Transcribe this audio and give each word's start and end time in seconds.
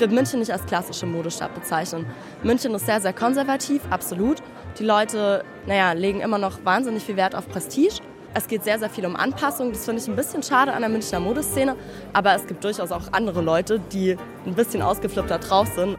Ich 0.00 0.02
würde 0.02 0.14
München 0.14 0.38
nicht 0.38 0.50
als 0.50 0.64
klassische 0.64 1.04
Modestadt 1.04 1.54
bezeichnen. 1.54 2.06
München 2.42 2.74
ist 2.74 2.86
sehr, 2.86 3.02
sehr 3.02 3.12
konservativ, 3.12 3.82
absolut. 3.90 4.38
Die 4.78 4.82
Leute, 4.82 5.44
naja, 5.66 5.92
legen 5.92 6.22
immer 6.22 6.38
noch 6.38 6.64
wahnsinnig 6.64 7.02
viel 7.02 7.16
Wert 7.16 7.34
auf 7.34 7.46
Prestige. 7.50 8.00
Es 8.32 8.48
geht 8.48 8.64
sehr, 8.64 8.78
sehr 8.78 8.88
viel 8.88 9.04
um 9.04 9.14
Anpassung. 9.14 9.72
Das 9.72 9.84
finde 9.84 10.00
ich 10.00 10.08
ein 10.08 10.16
bisschen 10.16 10.42
schade 10.42 10.72
an 10.72 10.80
der 10.80 10.88
Münchner 10.88 11.20
Modeszene. 11.20 11.76
Aber 12.14 12.34
es 12.34 12.46
gibt 12.46 12.64
durchaus 12.64 12.92
auch 12.92 13.12
andere 13.12 13.42
Leute, 13.42 13.78
die 13.92 14.16
ein 14.46 14.54
bisschen 14.54 14.80
ausgeflippter 14.80 15.38
drauf 15.38 15.68
sind. 15.74 15.98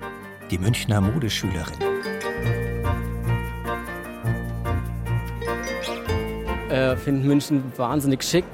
Die 0.49 0.57
Münchner 0.57 0.99
Modeschülerin. 0.99 1.90
Äh, 6.71 6.95
finde 6.95 7.27
München 7.27 7.63
wahnsinnig 7.75 8.23
schick. 8.23 8.45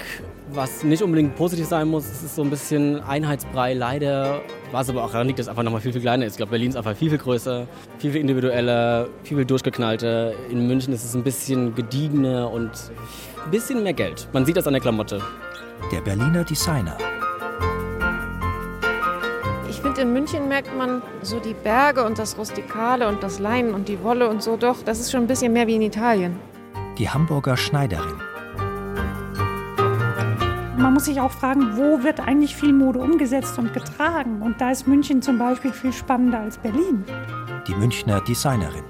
Was 0.49 0.83
nicht 0.83 1.03
unbedingt 1.03 1.35
positiv 1.35 1.67
sein 1.67 1.87
muss, 1.87 2.05
es 2.05 2.23
ist 2.23 2.35
so 2.35 2.41
ein 2.41 2.49
bisschen 2.49 2.99
Einheitsbrei. 3.03 3.73
Leider 3.75 4.41
was 4.71 4.89
aber 4.89 5.03
auch 5.03 5.11
daran 5.11 5.27
liegt, 5.27 5.37
dass 5.37 5.45
es 5.45 5.49
einfach 5.49 5.61
nochmal 5.61 5.81
viel, 5.81 5.93
viel 5.93 6.01
kleiner 6.01 6.25
ist. 6.25 6.33
Ich 6.33 6.37
glaube, 6.37 6.49
Berlin 6.49 6.69
ist 6.69 6.77
einfach 6.77 6.95
viel, 6.95 7.09
viel 7.09 7.19
größer, 7.19 7.67
viel, 7.99 8.11
viel 8.11 8.21
individueller, 8.21 9.07
viel, 9.23 9.37
viel 9.37 9.45
durchgeknallter. 9.45 10.33
In 10.49 10.67
München 10.67 10.93
ist 10.93 11.03
es 11.03 11.13
ein 11.13 11.23
bisschen 11.23 11.75
gediegener 11.75 12.49
und 12.49 12.71
ein 13.45 13.51
bisschen 13.51 13.83
mehr 13.83 13.93
Geld. 13.93 14.27
Man 14.33 14.45
sieht 14.45 14.57
das 14.57 14.65
an 14.65 14.73
der 14.73 14.81
Klamotte. 14.81 15.21
Der 15.91 16.01
Berliner 16.01 16.43
Designer. 16.43 16.97
Ich 19.69 19.79
finde, 19.79 20.01
in 20.01 20.11
München 20.11 20.47
merkt 20.47 20.75
man 20.75 21.03
so 21.21 21.39
die 21.39 21.53
Berge 21.53 22.03
und 22.03 22.17
das 22.17 22.35
Rustikale 22.35 23.07
und 23.07 23.21
das 23.21 23.37
Leinen 23.37 23.75
und 23.75 23.87
die 23.87 24.01
Wolle 24.01 24.27
und 24.27 24.41
so. 24.41 24.57
Doch, 24.57 24.77
das 24.83 24.99
ist 24.99 25.11
schon 25.11 25.21
ein 25.21 25.27
bisschen 25.27 25.53
mehr 25.53 25.67
wie 25.67 25.75
in 25.75 25.83
Italien. 25.83 26.56
Die 26.97 27.07
Hamburger 27.07 27.55
Schneiderin. 27.57 28.15
Man 30.77 30.93
muss 30.93 31.05
sich 31.05 31.21
auch 31.21 31.31
fragen, 31.31 31.77
wo 31.77 32.03
wird 32.03 32.19
eigentlich 32.19 32.55
viel 32.55 32.73
Mode 32.73 32.97
umgesetzt 32.97 33.59
und 33.59 33.71
getragen? 33.71 34.41
Und 34.41 34.59
da 34.59 34.71
ist 34.71 34.87
München 34.87 35.21
zum 35.21 35.37
Beispiel 35.37 35.71
viel 35.71 35.93
spannender 35.93 36.39
als 36.39 36.57
Berlin. 36.57 37.03
Die 37.67 37.75
Münchner 37.75 38.19
Designerin. 38.21 38.83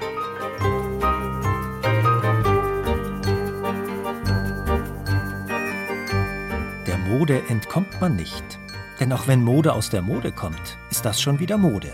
Der 6.88 6.98
Mode 7.10 7.42
entkommt 7.50 8.00
man 8.00 8.16
nicht. 8.16 8.58
Denn 9.02 9.12
auch 9.12 9.28
wenn 9.28 9.44
Mode 9.44 9.74
aus 9.74 9.90
der 9.90 10.02
Mode 10.02 10.32
kommt, 10.32 10.78
ist 10.90 11.04
das 11.04 11.22
schon 11.22 11.40
wieder 11.40 11.58
Mode. 11.58 11.94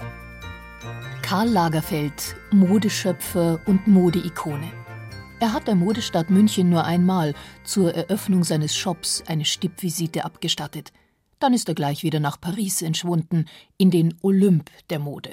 Karl 1.23 1.49
Lagerfeld, 1.49 2.35
Modeschöpfer 2.51 3.59
und 3.65 3.87
Modeikone. 3.87 4.82
Er 5.43 5.51
hat 5.51 5.67
der 5.67 5.75
Modestadt 5.75 6.29
München 6.29 6.69
nur 6.69 6.85
einmal 6.85 7.33
zur 7.65 7.93
Eröffnung 7.93 8.45
seines 8.45 8.77
Shops 8.77 9.21
eine 9.27 9.43
Stippvisite 9.43 10.23
abgestattet. 10.23 10.93
Dann 11.39 11.53
ist 11.53 11.67
er 11.67 11.75
gleich 11.75 12.01
wieder 12.01 12.21
nach 12.21 12.39
Paris 12.39 12.81
entschwunden, 12.81 13.49
in 13.77 13.91
den 13.91 14.13
Olymp 14.21 14.69
der 14.89 14.99
Mode. 14.99 15.31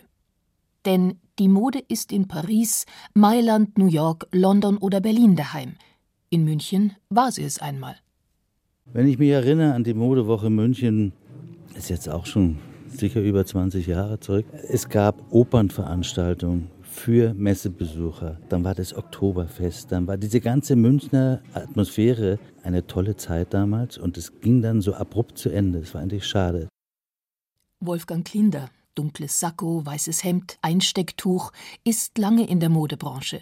Denn 0.84 1.20
die 1.38 1.46
Mode 1.46 1.78
ist 1.86 2.10
in 2.10 2.26
Paris, 2.26 2.86
Mailand, 3.14 3.78
New 3.78 3.86
York, 3.86 4.26
London 4.32 4.78
oder 4.78 5.00
Berlin 5.00 5.36
daheim. 5.36 5.74
In 6.28 6.42
München 6.42 6.96
war 7.08 7.30
sie 7.30 7.44
es 7.44 7.60
einmal. 7.60 7.94
Wenn 8.86 9.06
ich 9.06 9.20
mich 9.20 9.30
erinnere 9.30 9.74
an 9.74 9.84
die 9.84 9.94
Modewoche 9.94 10.50
München, 10.50 11.12
ist 11.76 11.88
jetzt 11.88 12.08
auch 12.08 12.26
schon 12.26 12.58
sicher 12.88 13.20
über 13.20 13.46
20 13.46 13.86
Jahre 13.86 14.18
zurück. 14.18 14.46
Es 14.68 14.88
gab 14.88 15.22
Opernveranstaltungen, 15.30 16.68
für 17.00 17.32
Messebesucher. 17.32 18.38
Dann 18.50 18.62
war 18.62 18.74
das 18.74 18.94
Oktoberfest, 18.94 19.90
dann 19.90 20.06
war 20.06 20.18
diese 20.18 20.40
ganze 20.40 20.76
Münchner 20.76 21.42
Atmosphäre 21.54 22.38
eine 22.62 22.86
tolle 22.86 23.16
Zeit 23.16 23.54
damals 23.54 23.96
und 23.96 24.18
es 24.18 24.40
ging 24.40 24.60
dann 24.60 24.82
so 24.82 24.92
abrupt 24.92 25.38
zu 25.38 25.48
Ende. 25.48 25.78
Es 25.78 25.94
war 25.94 26.02
eigentlich 26.02 26.26
schade. 26.26 26.68
Wolfgang 27.80 28.26
Klinder, 28.26 28.68
dunkles 28.94 29.40
Sakko, 29.40 29.84
weißes 29.86 30.22
Hemd, 30.24 30.58
Einstecktuch, 30.60 31.52
ist 31.84 32.18
lange 32.18 32.46
in 32.46 32.60
der 32.60 32.68
Modebranche. 32.68 33.40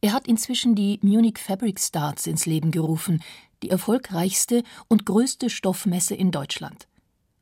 Er 0.00 0.12
hat 0.12 0.26
inzwischen 0.26 0.74
die 0.74 0.98
Munich 1.00 1.38
Fabric 1.38 1.78
Starts 1.78 2.26
ins 2.26 2.46
Leben 2.46 2.72
gerufen, 2.72 3.22
die 3.62 3.70
erfolgreichste 3.70 4.64
und 4.88 5.06
größte 5.06 5.50
Stoffmesse 5.50 6.16
in 6.16 6.32
Deutschland. 6.32 6.88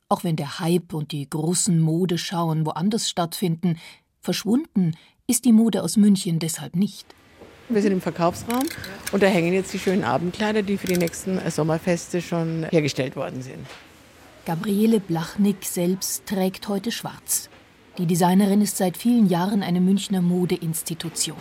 Auch 0.07 0.23
wenn 0.23 0.35
der 0.35 0.59
Hype 0.59 0.93
und 0.93 1.11
die 1.11 1.27
großen 1.27 1.79
Modeschauen 1.79 2.65
woanders 2.65 3.09
stattfinden, 3.09 3.77
verschwunden 4.21 4.95
ist 5.29 5.43
die 5.43 5.51
Mode 5.51 5.83
aus 5.83 5.97
München 5.97 6.39
deshalb 6.39 6.77
nicht. 6.77 7.13
Wir 7.67 7.81
sind 7.81 7.91
im 7.91 7.99
Verkaufsraum 7.99 8.63
und 9.11 9.21
da 9.21 9.27
hängen 9.27 9.51
jetzt 9.51 9.73
die 9.73 9.79
schönen 9.79 10.05
Abendkleider, 10.05 10.63
die 10.63 10.77
für 10.77 10.87
die 10.87 10.97
nächsten 10.97 11.37
Sommerfeste 11.51 12.21
schon 12.21 12.65
hergestellt 12.69 13.17
worden 13.17 13.41
sind. 13.41 13.67
Gabriele 14.45 15.01
Blachnick 15.01 15.65
selbst 15.65 16.25
trägt 16.25 16.69
heute 16.69 16.93
schwarz. 16.93 17.49
Die 17.97 18.05
Designerin 18.05 18.61
ist 18.61 18.77
seit 18.77 18.95
vielen 18.95 19.27
Jahren 19.27 19.63
eine 19.63 19.81
Münchner 19.81 20.21
Modeinstitution. 20.21 21.35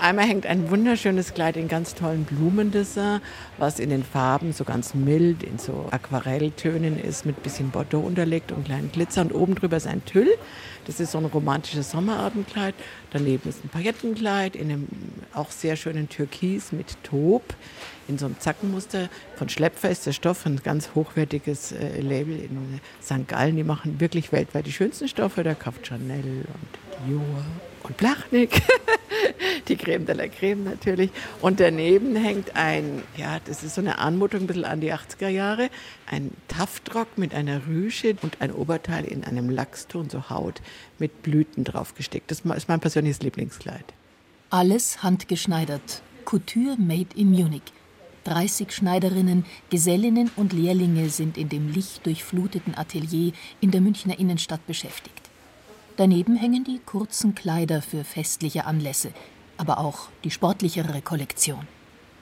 Einmal 0.00 0.26
hängt 0.26 0.46
ein 0.46 0.70
wunderschönes 0.70 1.34
Kleid 1.34 1.58
in 1.58 1.68
ganz 1.68 1.94
tollen 1.94 2.24
Blumendessin, 2.24 3.20
was 3.58 3.78
in 3.78 3.90
den 3.90 4.02
Farben 4.02 4.54
so 4.54 4.64
ganz 4.64 4.94
mild 4.94 5.42
in 5.42 5.58
so 5.58 5.88
Aquarelltönen 5.90 6.98
ist, 6.98 7.26
mit 7.26 7.42
bisschen 7.42 7.70
Bordeaux 7.70 8.06
unterlegt 8.06 8.50
und 8.50 8.64
kleinen 8.64 8.90
Glitzer. 8.90 9.20
Und 9.20 9.34
oben 9.34 9.56
drüber 9.56 9.76
ist 9.76 9.86
ein 9.86 10.02
Tüll. 10.06 10.30
Das 10.86 11.00
ist 11.00 11.12
so 11.12 11.18
ein 11.18 11.26
romantisches 11.26 11.90
Sommerabendkleid. 11.90 12.74
Daneben 13.10 13.46
ist 13.46 13.62
ein 13.62 13.68
Paillettenkleid 13.68 14.56
in 14.56 14.70
einem 14.70 14.88
auch 15.34 15.50
sehr 15.50 15.76
schönen 15.76 16.08
Türkis 16.08 16.72
mit 16.72 16.96
Taub 17.02 17.42
in 18.08 18.16
so 18.16 18.24
einem 18.24 18.40
Zackenmuster. 18.40 19.10
Von 19.36 19.50
Schlepfer 19.50 19.90
ist 19.90 20.06
der 20.06 20.12
Stoff 20.12 20.46
ein 20.46 20.62
ganz 20.62 20.92
hochwertiges 20.94 21.72
äh, 21.72 22.00
Label 22.00 22.36
in 22.36 22.80
St. 23.02 23.28
Gallen. 23.28 23.56
Die 23.56 23.64
machen 23.64 24.00
wirklich 24.00 24.32
weltweit 24.32 24.64
die 24.64 24.72
schönsten 24.72 25.08
Stoffe. 25.08 25.42
Da 25.42 25.52
kauft 25.52 25.86
Chanel 25.86 26.24
und 26.24 27.06
Dior 27.06 27.44
und 27.84 27.96
Blachnik. 27.96 28.62
die 29.68 29.76
Creme 29.76 30.04
de 30.04 30.14
la 30.14 30.28
Creme 30.28 30.64
natürlich. 30.64 31.10
Und 31.40 31.60
daneben 31.60 32.16
hängt 32.16 32.56
ein, 32.56 33.02
ja, 33.16 33.38
das 33.44 33.62
ist 33.62 33.74
so 33.74 33.80
eine 33.80 33.98
Anmutung 33.98 34.40
ein 34.40 34.46
bisschen 34.46 34.64
an 34.64 34.80
die 34.80 34.92
80er 34.92 35.28
Jahre, 35.28 35.70
ein 36.06 36.32
Taftrock 36.48 37.16
mit 37.16 37.34
einer 37.34 37.66
Rüsche 37.66 38.16
und 38.22 38.40
ein 38.40 38.52
Oberteil 38.52 39.04
in 39.04 39.24
einem 39.24 39.50
Lachston, 39.50 40.10
so 40.10 40.30
Haut, 40.30 40.60
mit 40.98 41.22
Blüten 41.22 41.64
draufgesteckt. 41.64 42.30
Das 42.30 42.40
ist 42.40 42.68
mein 42.68 42.80
persönliches 42.80 43.22
Lieblingskleid. 43.22 43.84
Alles 44.50 45.02
handgeschneidert. 45.02 46.02
Couture 46.24 46.76
made 46.78 47.08
in 47.16 47.30
Munich. 47.30 47.62
30 48.24 48.72
Schneiderinnen, 48.72 49.46
Gesellinnen 49.70 50.30
und 50.36 50.52
Lehrlinge 50.52 51.08
sind 51.08 51.38
in 51.38 51.48
dem 51.48 51.72
lichtdurchfluteten 51.72 52.76
Atelier 52.76 53.32
in 53.60 53.70
der 53.70 53.80
Münchner 53.80 54.18
Innenstadt 54.18 54.66
beschäftigt. 54.66 55.29
Daneben 56.00 56.34
hängen 56.34 56.64
die 56.64 56.78
kurzen 56.78 57.34
Kleider 57.34 57.82
für 57.82 58.04
festliche 58.04 58.64
Anlässe, 58.64 59.10
aber 59.58 59.76
auch 59.76 60.08
die 60.24 60.30
sportlichere 60.30 61.02
Kollektion. 61.02 61.68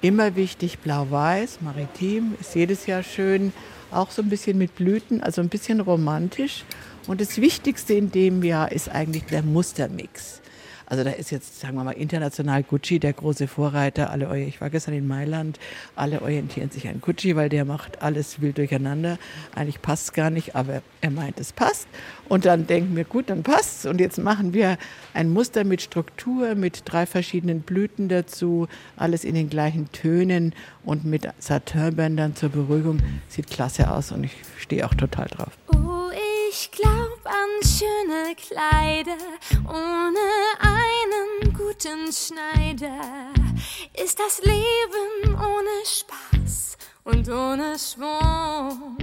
Immer 0.00 0.34
wichtig 0.34 0.81
blau-weiß, 0.81 1.61
maritim, 1.61 2.34
ist 2.41 2.56
jedes 2.56 2.87
Jahr 2.87 3.05
schön, 3.05 3.53
auch 3.93 4.11
so 4.11 4.21
ein 4.21 4.31
bisschen 4.31 4.59
mit 4.59 4.75
Blüten, 4.75 5.22
also 5.22 5.41
ein 5.41 5.49
bisschen 5.49 5.78
romantisch. 5.78 6.65
Und 7.06 7.21
das 7.21 7.41
Wichtigste 7.41 7.94
in 7.94 8.11
dem 8.11 8.43
Jahr 8.43 8.72
ist 8.72 8.89
eigentlich 8.89 9.27
der 9.27 9.44
Mustermix. 9.44 10.43
Also 10.88 11.04
da 11.04 11.10
ist 11.10 11.31
jetzt, 11.31 11.60
sagen 11.60 11.76
wir 11.76 11.84
mal, 11.84 11.93
international 11.93 12.62
Gucci 12.62 12.99
der 12.99 13.12
große 13.12 13.47
Vorreiter. 13.47 14.10
Alle, 14.10 14.38
ich 14.41 14.60
war 14.60 14.71
gestern 14.71 14.94
in 14.94 15.06
Mailand, 15.06 15.59
alle 15.97 16.22
orientieren 16.22 16.71
sich 16.71 16.88
an 16.88 17.03
Gucci, 17.03 17.37
weil 17.37 17.50
der 17.50 17.66
macht 17.66 18.00
alles 18.00 18.41
wild 18.41 18.56
durcheinander. 18.56 19.19
Eigentlich 19.54 19.82
passt 19.82 20.04
es 20.04 20.12
gar 20.15 20.31
nicht, 20.31 20.56
aber 20.56 20.82
er 21.03 21.10
meint, 21.10 21.38
es 21.38 21.53
passt. 21.53 21.88
Und 22.28 22.47
dann 22.47 22.66
denken 22.66 22.97
wir, 22.97 23.04
gut, 23.04 23.28
dann 23.28 23.43
passt's. 23.43 23.84
Und 23.84 24.00
jetzt 24.00 24.19
machen 24.19 24.54
wir 24.54 24.78
ein 25.12 25.31
Muster 25.31 25.65
mit 25.65 25.82
Struktur, 25.82 26.54
mit 26.54 26.82
drei 26.87 27.04
verschiedenen 27.04 27.60
Blüten 27.60 28.09
dazu, 28.09 28.66
alles 28.97 29.25
in 29.25 29.34
den 29.34 29.50
gleichen 29.50 29.93
Tönen 29.93 30.54
und 30.84 31.04
mit 31.04 31.28
Satinbändern 31.38 32.34
zur 32.34 32.48
Beruhigung. 32.48 33.01
Sieht 33.28 33.48
klasse 33.48 33.91
aus 33.91 34.10
und 34.10 34.24
ich 34.24 34.36
stehe 34.59 34.86
auch 34.86 34.95
total 34.95 35.27
drauf. 35.27 35.53
Oh, 35.74 36.10
ich 36.51 36.71
glaub 36.71 37.18
an 37.24 37.62
schöne 37.62 38.34
Kleider 38.36 39.18
ohne 39.68 40.18
einen 40.60 40.78
guten 41.78 42.13
Schneider. 42.13 43.33
Ist 44.03 44.19
das 44.19 44.42
Leben 44.42 45.34
ohne 45.34 45.84
Spaß 45.84 46.77
und 47.04 47.28
ohne 47.28 47.77
Schwung? 47.78 48.97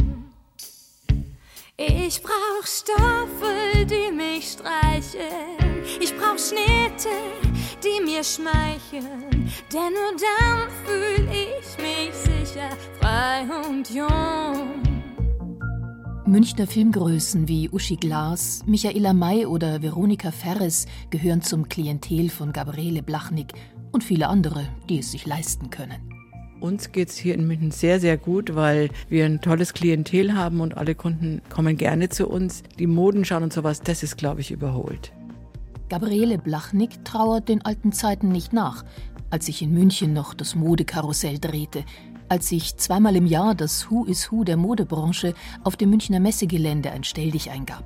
Ich 1.77 2.22
brauch 2.22 2.66
Stoffe, 2.66 3.86
die 3.86 4.12
mich 4.12 4.54
streicheln. 4.54 5.83
Ich 6.01 6.16
brauch 6.18 6.38
Schnitte, 6.38 7.10
die 7.83 8.04
mir 8.04 8.24
schmeicheln. 8.24 9.51
Denn 9.71 9.94
nur 9.94 10.16
dann 10.19 10.69
fühl 10.86 11.30
ich 11.31 11.78
mich 11.78 12.13
sicher, 12.13 12.69
frei 13.00 13.45
und 13.68 13.89
jung. 13.89 14.84
Münchner 16.27 16.66
Filmgrößen 16.66 17.48
wie 17.48 17.69
Uschi 17.69 17.98
Glas, 17.98 18.63
Michaela 18.66 19.13
May 19.13 19.45
oder 19.45 19.83
Veronika 19.83 20.31
Ferres 20.31 20.88
gehören 21.12 21.44
zum 21.44 21.69
Klientel 21.69 22.30
von 22.30 22.51
Gabriele 22.51 23.04
Blachnik 23.04 23.54
und 23.92 24.04
viele 24.04 24.27
andere, 24.27 24.68
die 24.89 24.98
es 24.98 25.12
sich 25.12 25.27
leisten 25.27 25.69
können. 25.69 26.01
Uns 26.60 26.92
geht 26.92 27.10
es 27.10 27.18
hier 27.18 27.36
in 27.36 27.45
München 27.45 27.69
sehr, 27.69 28.00
sehr 28.00 28.18
gut, 28.18 28.56
weil 28.56 28.89
wir 29.07 29.24
ein 29.25 29.39
tolles 29.39 29.74
Klientel 29.75 30.33
haben 30.33 30.62
und 30.62 30.75
alle 30.75 30.95
Kunden 30.95 31.44
kommen 31.50 31.77
gerne 31.77 32.10
zu 32.10 32.28
uns. 32.28 32.63
Die 32.80 32.88
Moden 32.88 33.24
schauen 33.24 33.44
und 33.44 33.54
sowas, 33.54 33.81
das 33.81 34.01
ist, 34.01 34.18
glaube 34.18 34.42
ich, 34.42 34.50
überholt. 34.50 35.13
Gabriele 35.89 36.39
Blachnik 36.39 37.06
trauert 37.06 37.50
den 37.50 37.62
alten 37.62 37.92
Zeiten 37.92 38.30
nicht 38.30 38.51
nach, 38.51 38.83
als 39.30 39.45
sich 39.45 39.62
in 39.62 39.75
München 39.75 40.13
noch 40.13 40.33
das 40.33 40.56
Modekarussell 40.56 41.38
drehte, 41.38 41.83
als 42.30 42.50
sich 42.50 42.77
zweimal 42.77 43.16
im 43.16 43.25
Jahr 43.25 43.56
das 43.56 43.89
Who 43.89 44.06
is 44.06 44.31
Who 44.31 44.44
der 44.44 44.57
Modebranche 44.57 45.33
auf 45.63 45.75
dem 45.75 45.89
Münchner 45.92 46.19
Messegelände 46.19 46.92
ein 46.92 47.04
Stelldich 47.04 47.51
eingab, 47.51 47.83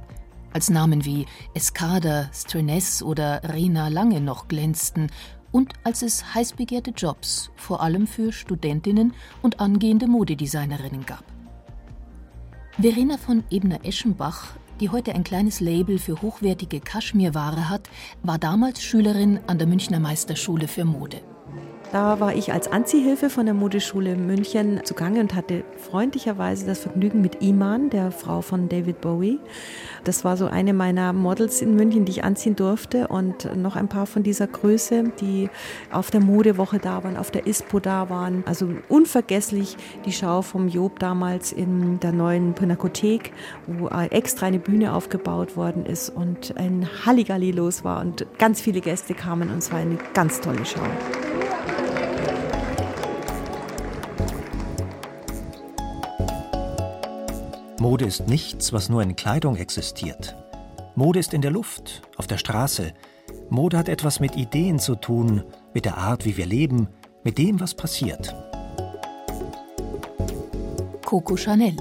als 0.54 0.70
Namen 0.70 1.06
wie 1.06 1.26
Escada, 1.54 2.30
Strenes 2.34 3.04
oder 3.04 3.42
Rena 3.44 3.88
Lange 3.90 4.22
noch 4.22 4.48
glänzten 4.48 5.12
und 5.52 5.74
als 5.84 6.02
es 6.02 6.34
heiß 6.36 6.54
begehrte 6.54 6.92
Jobs, 6.92 7.52
vor 7.56 7.82
allem 7.82 8.08
für 8.08 8.32
Studentinnen 8.32 9.14
und 9.42 9.60
angehende 9.60 10.08
Modedesignerinnen 10.08 11.06
gab. 11.06 11.24
Verena 12.80 13.18
von 13.18 13.44
Ebner-Eschenbach, 13.50 14.54
die 14.80 14.90
heute 14.90 15.14
ein 15.14 15.24
kleines 15.26 15.60
Label 15.60 16.00
für 16.00 16.22
hochwertige 16.22 16.80
Kaschmirware 16.80 17.68
hat, 17.68 17.90
war 18.24 18.38
damals 18.38 18.82
Schülerin 18.82 19.40
an 19.48 19.58
der 19.58 19.68
Münchner 19.68 20.00
Meisterschule 20.00 20.68
für 20.70 20.86
Mode. 20.86 21.22
Da 21.92 22.20
war 22.20 22.36
ich 22.36 22.54
als 22.54 22.72
Anziehhilfe 22.72 23.32
von 23.32 23.46
der 23.48 23.56
Modeschule 23.56 24.16
München 24.16 24.82
zugange 24.84 25.22
und 25.22 25.34
hatte 25.34 25.64
freundlicherweise 25.76 26.68
das 26.68 26.80
Vergnügen 26.80 27.20
mit 27.20 27.42
Iman, 27.42 27.90
der 27.90 28.12
Frau 28.12 28.42
von 28.42 28.70
David 28.70 29.02
Bowie. 29.02 29.40
Das 30.04 30.24
war 30.24 30.38
so 30.38 30.46
eine 30.46 30.74
meiner 30.74 31.14
Models 31.14 31.64
in 31.64 31.76
München, 31.76 32.06
die 32.06 32.12
ich 32.12 32.24
anziehen 32.24 32.56
durfte 32.56 33.08
und 33.08 33.56
noch 33.58 33.76
ein 33.76 33.88
paar 33.88 34.06
von 34.06 34.22
dieser 34.22 34.46
Größe, 34.46 35.06
die 35.20 35.50
auf 35.92 36.12
der 36.12 36.22
Modewoche 36.22 36.78
da 36.78 37.04
waren, 37.04 37.18
auf 37.18 37.32
der 37.32 37.48
ISPO 37.48 37.80
da 37.80 38.12
waren. 38.12 38.44
Also 38.46 38.70
unvergesslich 38.88 39.76
die 40.06 40.14
Schau 40.14 40.44
vom 40.44 40.68
Job 40.68 41.00
damals 41.00 41.52
in 41.52 42.00
der 42.00 42.12
neuen 42.12 42.54
Pinakothek, 42.54 43.34
wo 43.66 43.88
extra 43.88 44.46
eine 44.46 44.60
Bühne 44.60 44.94
aufgebaut 44.94 45.58
worden 45.58 45.88
ist 45.88 46.10
und 46.12 46.56
ein 46.56 46.88
Halligalli 47.04 47.50
los 47.50 47.84
war 47.84 48.02
und 48.02 48.28
ganz 48.38 48.62
viele 48.62 48.80
Gäste 48.80 49.16
kamen 49.16 49.50
und 49.50 49.58
es 49.58 49.72
war 49.72 49.80
eine 49.80 49.98
ganz 50.14 50.40
tolle 50.40 50.64
Schau. 50.66 50.82
Mode 57.80 58.06
ist 58.06 58.28
nichts, 58.28 58.74
was 58.74 58.90
nur 58.90 59.02
in 59.02 59.16
Kleidung 59.16 59.56
existiert. 59.56 60.36
Mode 60.96 61.20
ist 61.20 61.34
in 61.34 61.42
der 61.42 61.52
Luft, 61.52 62.02
auf 62.18 62.28
der 62.28 62.38
Straße. 62.38 62.94
Mode 63.50 63.78
hat 63.78 63.88
etwas 63.88 64.20
mit 64.20 64.36
Ideen 64.36 64.80
zu 64.80 64.96
tun, 64.96 65.44
mit 65.74 65.86
der 65.86 65.98
Art, 65.98 66.26
wie 66.26 66.36
wir 66.36 66.46
leben, 66.46 66.90
mit 67.24 67.38
dem, 67.38 67.60
was 67.62 67.74
passiert. 67.74 68.36
Coco 71.06 71.38
Chanel. 71.38 71.78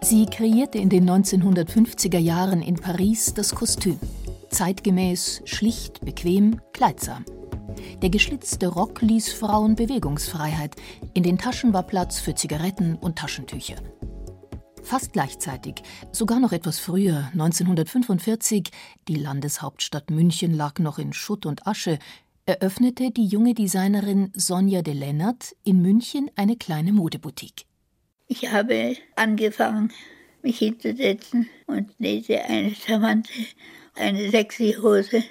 Sie 0.00 0.24
kreierte 0.24 0.78
in 0.78 0.88
den 0.88 1.08
1950er 1.08 2.18
Jahren 2.18 2.62
in 2.62 2.76
Paris 2.76 3.34
das 3.34 3.54
Kostüm. 3.54 4.00
Zeitgemäß, 4.48 5.42
schlicht, 5.44 6.00
bequem, 6.00 6.58
kleidsam. 6.72 7.26
Der 8.00 8.08
geschlitzte 8.08 8.68
Rock 8.68 9.02
ließ 9.02 9.34
Frauen 9.34 9.74
Bewegungsfreiheit. 9.74 10.74
In 11.12 11.22
den 11.22 11.36
Taschen 11.36 11.74
war 11.74 11.82
Platz 11.82 12.18
für 12.18 12.34
Zigaretten 12.34 12.94
und 12.96 13.18
Taschentücher. 13.18 13.76
Fast 14.88 15.12
gleichzeitig, 15.12 15.82
sogar 16.12 16.40
noch 16.40 16.52
etwas 16.52 16.78
früher, 16.78 17.28
1945, 17.34 18.70
die 19.06 19.16
Landeshauptstadt 19.16 20.08
München 20.08 20.54
lag 20.54 20.78
noch 20.78 20.98
in 20.98 21.12
Schutt 21.12 21.44
und 21.44 21.66
Asche, 21.66 21.98
eröffnete 22.46 23.10
die 23.10 23.26
junge 23.26 23.52
Designerin 23.52 24.32
Sonja 24.34 24.80
de 24.80 24.94
Lennart 24.94 25.54
in 25.62 25.82
München 25.82 26.30
eine 26.36 26.56
kleine 26.56 26.94
Modeboutique. 26.94 27.66
Ich 28.28 28.50
habe 28.50 28.96
angefangen, 29.14 29.92
mich 30.42 30.60
hinzusetzen 30.60 31.50
und 31.66 32.00
nähte 32.00 32.42
eine 32.46 32.74
charmante, 32.74 33.30
eine 33.94 34.30
sexy 34.30 34.74
Hose, 34.80 35.22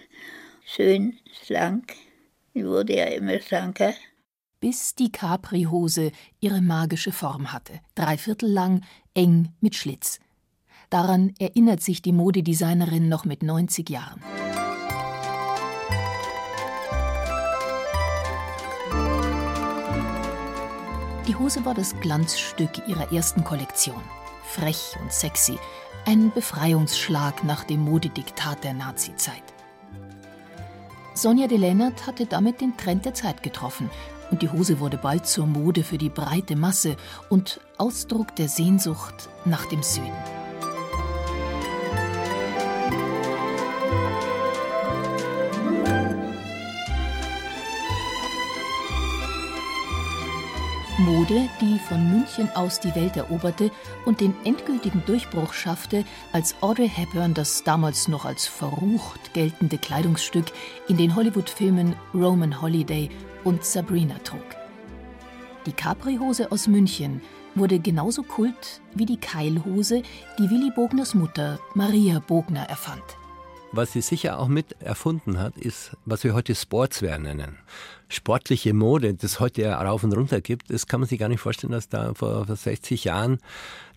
schön, 0.66 1.18
schlank. 1.44 1.96
Die 2.54 2.64
wurde 2.64 2.96
ja 2.96 3.06
immer 3.06 3.42
schlanker 3.42 3.96
bis 4.60 4.96
die 4.96 5.12
Capri-Hose 5.12 6.12
ihre 6.40 6.62
magische 6.62 7.12
Form 7.12 7.54
hatte, 7.54 7.80
dreiviertel 7.96 8.52
lang, 8.52 8.84
eng 9.14 9.54
mit 9.62 9.76
Schlitz. 9.76 10.20
Daran 10.90 11.34
erinnert 11.38 11.82
sich 11.82 12.02
die 12.02 12.14
Modedesignerin 12.14 13.10
noch 13.10 13.26
mit 13.26 13.44
90 13.44 13.90
Jahren. 13.90 14.22
Die 21.28 21.36
Hose 21.36 21.66
war 21.66 21.74
das 21.74 22.00
Glanzstück 22.00 22.88
ihrer 22.88 23.12
ersten 23.12 23.44
Kollektion. 23.44 24.02
Frech 24.44 24.96
und 25.02 25.12
sexy, 25.12 25.60
ein 26.06 26.32
Befreiungsschlag 26.32 27.44
nach 27.44 27.66
dem 27.66 27.82
Modediktat 27.82 28.64
der 28.64 28.74
Nazizeit. 28.74 29.44
Sonja 31.14 31.48
de 31.48 31.58
Lennart 31.58 32.08
hatte 32.08 32.28
damit 32.28 32.62
den 32.62 32.78
Trend 32.78 33.04
der 33.04 33.14
Zeit 33.14 33.44
getroffen 33.44 33.90
und 34.32 34.42
die 34.42 34.50
Hose 34.50 34.80
wurde 34.80 34.98
bald 34.98 35.26
zur 35.26 35.48
Mode 35.48 35.84
für 35.84 35.98
die 35.98 36.10
breite 36.10 36.56
Masse 36.56 36.96
und 37.30 37.60
Ausdruck 37.78 38.36
der 38.36 38.50
Sehnsucht 38.50 39.30
nach 39.46 39.66
dem 39.66 39.84
Süden. 39.84 40.12
Mode, 51.00 51.48
die 51.62 51.80
von 51.88 52.12
München 52.12 52.50
aus 52.56 52.80
die 52.80 52.94
Welt 52.96 53.16
eroberte 53.18 53.72
und 54.06 54.20
den 54.20 54.34
endgültigen 54.44 55.04
Durchbruch 55.06 55.54
schaffte, 55.54 56.04
als 56.34 56.56
Audrey 56.62 56.90
Hepburn 56.90 57.34
das 57.34 57.64
damals 57.64 58.08
noch 58.08 58.26
als 58.26 58.48
verrucht 58.48 59.34
geltende 59.34 59.78
Kleidungsstück 59.78 60.46
in 60.88 60.98
den 60.98 61.16
Hollywood-Filmen 61.16 61.96
Roman 62.14 62.62
Holiday 62.62 63.10
und 63.48 63.64
Sabrina 63.64 64.18
trug. 64.26 64.44
Die 65.66 65.72
Capri-Hose 65.72 66.52
aus 66.52 66.68
München 66.68 67.22
wurde 67.56 67.80
genauso 67.80 68.22
Kult 68.22 68.82
wie 68.94 69.06
die 69.06 69.16
Keilhose, 69.18 70.04
die 70.38 70.50
Willy 70.50 70.70
Bogners 70.76 71.16
Mutter 71.16 71.58
Maria 71.74 72.20
Bogner 72.20 72.64
erfand. 72.64 73.04
Was 73.72 73.94
sie 73.94 74.02
sicher 74.02 74.40
auch 74.40 74.50
mit 74.50 74.82
erfunden 74.82 75.40
hat, 75.40 75.58
ist, 75.58 75.96
was 76.06 76.26
wir 76.26 76.34
heute 76.34 76.56
Sportswear 76.56 77.20
nennen 77.20 77.58
sportliche 78.10 78.74
Mode, 78.74 79.14
das 79.14 79.40
heute 79.40 79.64
ja 79.64 79.82
rauf 79.82 80.04
und 80.04 80.14
runter 80.14 80.42
gibt, 80.42 80.72
das 80.72 80.88
kann 80.88 81.00
man 81.00 81.10
sich 81.10 81.20
gar 81.20 81.30
nicht 81.30 81.42
vorstellen, 81.42 81.72
dass 81.72 81.90
da 81.90 82.14
vor 82.14 82.46
60 82.48 83.04
Jahren, 83.04 83.40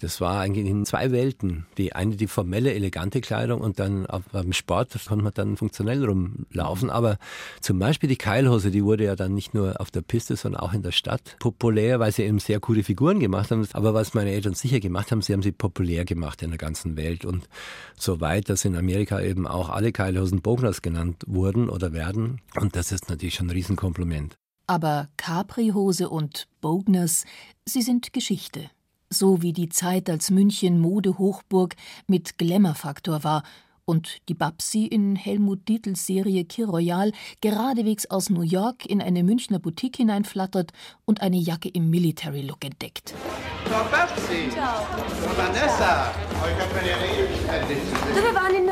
das 0.00 0.20
war 0.20 0.40
eigentlich 0.40 0.66
in 0.66 0.87
zwei 0.87 1.12
Welten. 1.12 1.66
Die 1.76 1.92
eine 1.92 2.16
die 2.16 2.26
formelle, 2.26 2.73
elegante 2.73 3.20
Kleidung 3.20 3.61
und 3.61 3.78
dann 3.78 4.06
beim 4.32 4.52
Sport 4.54 4.99
konnte 5.06 5.23
man 5.23 5.34
dann 5.34 5.56
funktionell 5.58 6.04
rumlaufen. 6.04 6.88
Aber 6.88 7.18
zum 7.61 7.78
Beispiel 7.78 8.08
die 8.08 8.16
Keilhose, 8.16 8.70
die 8.70 8.82
wurde 8.82 9.04
ja 9.04 9.14
dann 9.14 9.34
nicht 9.34 9.52
nur 9.52 9.78
auf 9.78 9.90
der 9.90 10.00
Piste, 10.00 10.37
sondern 10.37 10.62
auch 10.62 10.73
in 10.73 10.82
der 10.82 10.92
Stadt 10.92 11.37
populär, 11.38 12.00
weil 12.00 12.12
sie 12.12 12.23
eben 12.23 12.38
sehr 12.38 12.61
coole 12.61 12.82
Figuren 12.82 13.20
gemacht 13.20 13.50
haben. 13.50 13.68
Aber 13.75 13.92
was 13.92 14.14
meine 14.14 14.30
Eltern 14.30 14.54
sicher 14.54 14.80
gemacht 14.80 15.12
haben, 15.12 15.20
sie 15.20 15.34
haben 15.34 15.42
sie 15.42 15.52
populär 15.52 16.06
gemacht 16.06 16.42
in 16.42 16.49
der 16.49 16.58
ganzen 16.58 16.96
Welt. 16.96 17.26
Und 17.26 17.49
so 17.94 18.23
weit, 18.23 18.49
dass 18.49 18.64
in 18.64 18.76
Amerika 18.76 19.20
eben 19.20 19.46
auch 19.46 19.68
alle 19.68 19.92
Keilhosen 19.92 20.40
Bogners 20.40 20.80
genannt 20.80 21.25
wurden 21.26 21.68
oder 21.68 21.92
werden. 21.92 22.40
Und 22.58 22.75
das 22.75 22.90
ist 22.90 23.11
natürlich 23.11 23.34
schon 23.34 23.49
ein 23.49 23.50
Riesenkompliment 23.50 24.00
Kompliment. 24.00 24.37
Aber 24.66 25.09
Capri-Hose 25.16 26.09
und 26.09 26.47
Bogners, 26.61 27.25
sie 27.66 27.83
sind 27.83 28.12
Geschichte. 28.12 28.71
So 29.11 29.42
wie 29.42 29.52
die 29.52 29.69
Zeit, 29.69 30.09
als 30.09 30.30
München 30.30 30.80
Modehochburg 30.80 31.75
mit 32.07 32.38
Glamour-Faktor 32.38 33.25
war 33.25 33.42
und 33.85 34.19
die 34.28 34.35
Babsi 34.35 34.87
in 34.87 35.16
Helmut 35.16 35.69
Dietls 35.69 36.07
Serie 36.07 36.45
Kir 36.45 36.69
Royal 36.69 37.12
geradewegs 37.40 38.07
aus 38.07 38.30
New 38.30 38.42
York 38.42 38.87
in 38.87 39.02
eine 39.02 39.25
Münchner 39.25 39.59
Boutique 39.59 39.97
hineinflattert 39.97 40.73
und 41.04 41.21
eine 41.21 41.38
Jacke 41.38 41.69
im 41.69 41.90
Military-Look 41.90 42.64
entdeckt. 42.64 43.12
Frau 43.64 43.85
Babsi! 43.90 44.49
Ciao. 44.50 44.83
Frau 44.85 45.37
Vanessa! 45.37 46.12
Euch 46.42 46.54
hat 46.54 46.75
man 46.75 46.87
ja 46.87 46.97
ewig 46.97 47.40
Du, 48.14 48.23
wir 48.23 48.35
waren 48.35 48.54
in. 48.54 48.69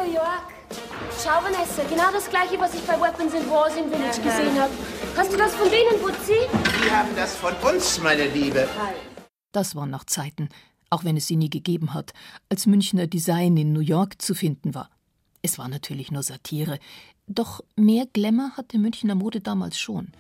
Schau, 1.23 1.43
Vanessa, 1.43 1.83
genau 1.91 2.13
das 2.13 2.31
gleiche, 2.31 2.61
was 2.61 2.75
ich 2.75 2.83
bei 2.83 2.93
Weapons 2.93 3.35
and 3.35 3.51
Wars 3.51 3.75
in 3.77 3.91
Village 3.91 4.21
gesehen 4.23 4.61
habe. 4.61 4.73
Hast 5.17 5.33
du 5.33 5.37
das 5.37 5.53
von 5.53 5.69
denen, 5.69 6.01
Butzi? 6.01 6.35
Die 6.85 6.91
haben 6.93 7.09
das 7.17 7.35
von 7.35 7.55
uns, 7.55 7.99
meine 8.01 8.29
Liebe. 8.29 8.69
Das 9.51 9.75
waren 9.75 9.91
noch 9.91 10.05
Zeiten, 10.05 10.49
auch 10.91 11.03
wenn 11.03 11.17
es 11.17 11.27
sie 11.27 11.35
nie 11.35 11.51
gegeben 11.51 11.93
hat, 11.93 12.13
als 12.51 12.67
Münchner 12.67 13.09
Design 13.09 13.57
in 13.57 13.73
New 13.73 13.81
York 13.81 14.23
zu 14.23 14.33
finden 14.33 14.77
war. 14.77 14.91
Es 15.43 15.59
war 15.59 15.69
natürlich 15.69 16.13
nur 16.13 16.23
Satire, 16.23 16.79
doch 17.27 17.63
mehr 17.75 18.07
Glamour 18.13 18.53
hatte 18.57 18.79
Münchner 18.79 19.17
Mode 19.17 19.41
damals 19.41 19.77
schon. 19.77 20.13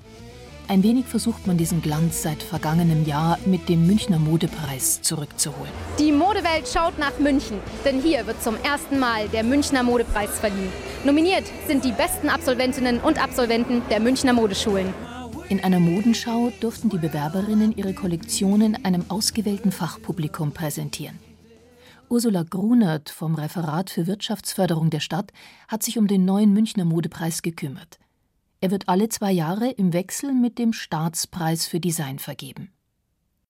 Ein 0.70 0.82
wenig 0.82 1.06
versucht 1.06 1.46
man 1.46 1.56
diesen 1.56 1.80
Glanz 1.80 2.22
seit 2.22 2.42
vergangenem 2.42 3.06
Jahr 3.06 3.38
mit 3.46 3.70
dem 3.70 3.86
Münchner 3.86 4.18
Modepreis 4.18 5.00
zurückzuholen. 5.00 5.72
Die 5.98 6.12
Modewelt 6.12 6.68
schaut 6.68 6.98
nach 6.98 7.18
München, 7.18 7.56
denn 7.86 8.02
hier 8.02 8.26
wird 8.26 8.42
zum 8.42 8.54
ersten 8.62 8.98
Mal 8.98 9.28
der 9.30 9.44
Münchner 9.44 9.82
Modepreis 9.82 10.38
verliehen. 10.38 10.70
Nominiert 11.06 11.44
sind 11.66 11.86
die 11.86 11.92
besten 11.92 12.28
Absolventinnen 12.28 13.00
und 13.00 13.18
Absolventen 13.18 13.80
der 13.88 13.98
Münchner 13.98 14.34
Modeschulen. 14.34 14.92
In 15.48 15.64
einer 15.64 15.80
Modenschau 15.80 16.52
durften 16.60 16.90
die 16.90 16.98
Bewerberinnen 16.98 17.74
ihre 17.74 17.94
Kollektionen 17.94 18.84
einem 18.84 19.06
ausgewählten 19.08 19.72
Fachpublikum 19.72 20.52
präsentieren. 20.52 21.18
Ursula 22.10 22.42
Grunert 22.42 23.08
vom 23.08 23.36
Referat 23.36 23.88
für 23.88 24.06
Wirtschaftsförderung 24.06 24.90
der 24.90 25.00
Stadt 25.00 25.32
hat 25.66 25.82
sich 25.82 25.96
um 25.96 26.08
den 26.08 26.26
neuen 26.26 26.52
Münchner 26.52 26.84
Modepreis 26.84 27.40
gekümmert. 27.40 27.98
Er 28.60 28.72
wird 28.72 28.88
alle 28.88 29.08
zwei 29.08 29.30
Jahre 29.30 29.70
im 29.70 29.92
Wechsel 29.92 30.32
mit 30.32 30.58
dem 30.58 30.72
Staatspreis 30.72 31.66
für 31.66 31.78
Design 31.78 32.18
vergeben. 32.18 32.72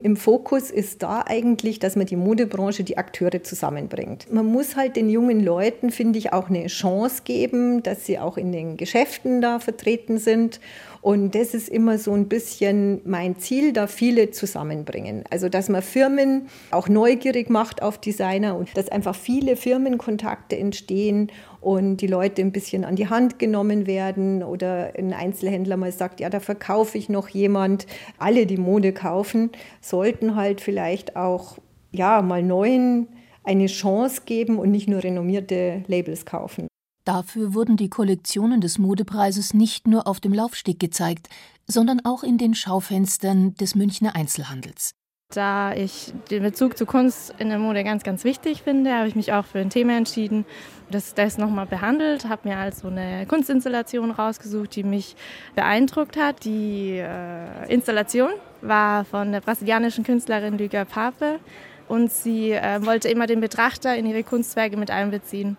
Im 0.00 0.16
Fokus 0.16 0.70
ist 0.70 1.02
da 1.02 1.24
eigentlich, 1.26 1.80
dass 1.80 1.96
man 1.96 2.06
die 2.06 2.14
Modebranche, 2.14 2.84
die 2.84 2.98
Akteure 2.98 3.42
zusammenbringt. 3.42 4.32
Man 4.32 4.46
muss 4.46 4.76
halt 4.76 4.94
den 4.94 5.10
jungen 5.10 5.42
Leuten, 5.42 5.90
finde 5.90 6.20
ich, 6.20 6.32
auch 6.32 6.48
eine 6.48 6.68
Chance 6.68 7.22
geben, 7.24 7.82
dass 7.82 8.06
sie 8.06 8.20
auch 8.20 8.36
in 8.36 8.52
den 8.52 8.76
Geschäften 8.76 9.40
da 9.40 9.58
vertreten 9.58 10.18
sind. 10.18 10.60
Und 11.00 11.34
das 11.34 11.52
ist 11.52 11.68
immer 11.68 11.98
so 11.98 12.12
ein 12.12 12.28
bisschen 12.28 13.00
mein 13.06 13.38
Ziel, 13.38 13.72
da 13.72 13.88
viele 13.88 14.30
zusammenbringen. 14.30 15.24
Also, 15.30 15.48
dass 15.48 15.68
man 15.68 15.82
Firmen 15.82 16.48
auch 16.70 16.88
neugierig 16.88 17.50
macht 17.50 17.82
auf 17.82 17.98
Designer 17.98 18.56
und 18.56 18.68
dass 18.76 18.88
einfach 18.88 19.16
viele 19.16 19.56
Firmenkontakte 19.56 20.56
entstehen 20.56 21.32
und 21.60 21.98
die 21.98 22.06
Leute 22.06 22.42
ein 22.42 22.52
bisschen 22.52 22.84
an 22.84 22.96
die 22.96 23.08
Hand 23.08 23.38
genommen 23.38 23.86
werden 23.86 24.42
oder 24.42 24.92
ein 24.96 25.12
Einzelhändler 25.12 25.76
mal 25.76 25.92
sagt, 25.92 26.20
ja, 26.20 26.30
da 26.30 26.40
verkaufe 26.40 26.96
ich 26.98 27.08
noch 27.08 27.28
jemand. 27.28 27.86
Alle, 28.18 28.46
die 28.46 28.56
Mode 28.56 28.92
kaufen, 28.92 29.50
sollten 29.80 30.36
halt 30.36 30.60
vielleicht 30.60 31.16
auch 31.16 31.58
ja, 31.90 32.22
mal 32.22 32.42
neuen 32.42 33.08
eine 33.44 33.66
Chance 33.66 34.22
geben 34.26 34.58
und 34.58 34.70
nicht 34.70 34.88
nur 34.88 35.02
renommierte 35.02 35.82
Labels 35.86 36.26
kaufen. 36.26 36.68
Dafür 37.04 37.54
wurden 37.54 37.78
die 37.78 37.88
Kollektionen 37.88 38.60
des 38.60 38.78
Modepreises 38.78 39.54
nicht 39.54 39.86
nur 39.86 40.06
auf 40.06 40.20
dem 40.20 40.34
Laufsteg 40.34 40.78
gezeigt, 40.78 41.30
sondern 41.66 42.04
auch 42.04 42.22
in 42.22 42.36
den 42.36 42.54
Schaufenstern 42.54 43.54
des 43.54 43.74
Münchner 43.74 44.14
Einzelhandels. 44.14 44.92
Da 45.34 45.74
ich 45.74 46.14
den 46.30 46.42
Bezug 46.42 46.78
zu 46.78 46.86
Kunst 46.86 47.34
in 47.36 47.50
der 47.50 47.58
Mode 47.58 47.84
ganz, 47.84 48.02
ganz 48.02 48.24
wichtig 48.24 48.62
finde, 48.62 48.94
habe 48.94 49.08
ich 49.08 49.14
mich 49.14 49.34
auch 49.34 49.44
für 49.44 49.58
ein 49.58 49.68
Thema 49.68 49.94
entschieden, 49.94 50.46
das 50.90 51.12
das 51.12 51.36
nochmal 51.36 51.66
behandelt, 51.66 52.30
habe 52.30 52.48
mir 52.48 52.56
also 52.56 52.88
eine 52.88 53.26
Kunstinstallation 53.26 54.10
rausgesucht, 54.10 54.74
die 54.74 54.84
mich 54.84 55.16
beeindruckt 55.54 56.16
hat. 56.16 56.46
Die 56.46 56.96
äh, 56.96 57.70
Installation 57.70 58.30
war 58.62 59.04
von 59.04 59.30
der 59.30 59.42
brasilianischen 59.42 60.02
Künstlerin 60.02 60.56
Lüger 60.56 60.86
Pape 60.86 61.40
und 61.88 62.10
sie 62.10 62.52
äh, 62.52 62.82
wollte 62.86 63.10
immer 63.10 63.26
den 63.26 63.42
Betrachter 63.42 63.94
in 63.98 64.06
ihre 64.06 64.22
Kunstwerke 64.22 64.78
mit 64.78 64.90
einbeziehen. 64.90 65.58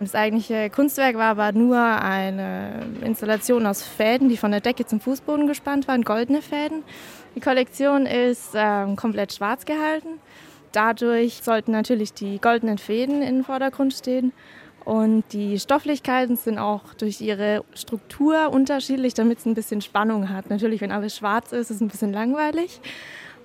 Das 0.00 0.14
eigentliche 0.14 0.70
Kunstwerk 0.70 1.16
war 1.16 1.38
aber 1.38 1.52
nur 1.52 1.78
eine 1.78 2.86
Installation 3.02 3.66
aus 3.66 3.82
Fäden, 3.82 4.28
die 4.28 4.36
von 4.36 4.50
der 4.50 4.60
Decke 4.60 4.84
zum 4.86 5.00
Fußboden 5.00 5.46
gespannt 5.46 5.86
waren, 5.86 6.02
goldene 6.02 6.42
Fäden. 6.42 6.82
Die 7.36 7.40
Kollektion 7.40 8.06
ist 8.06 8.50
ähm, 8.54 8.96
komplett 8.96 9.32
schwarz 9.32 9.64
gehalten. 9.64 10.20
Dadurch 10.72 11.40
sollten 11.42 11.70
natürlich 11.70 12.12
die 12.12 12.40
goldenen 12.40 12.78
Fäden 12.78 13.22
im 13.22 13.44
Vordergrund 13.44 13.94
stehen. 13.94 14.32
Und 14.84 15.24
die 15.32 15.58
Stofflichkeiten 15.58 16.36
sind 16.36 16.58
auch 16.58 16.92
durch 16.94 17.20
ihre 17.20 17.64
Struktur 17.74 18.50
unterschiedlich, 18.50 19.14
damit 19.14 19.38
es 19.38 19.46
ein 19.46 19.54
bisschen 19.54 19.80
Spannung 19.80 20.28
hat. 20.28 20.50
Natürlich, 20.50 20.80
wenn 20.80 20.92
alles 20.92 21.16
schwarz 21.16 21.52
ist, 21.52 21.70
ist 21.70 21.76
es 21.76 21.80
ein 21.80 21.88
bisschen 21.88 22.12
langweilig. 22.12 22.80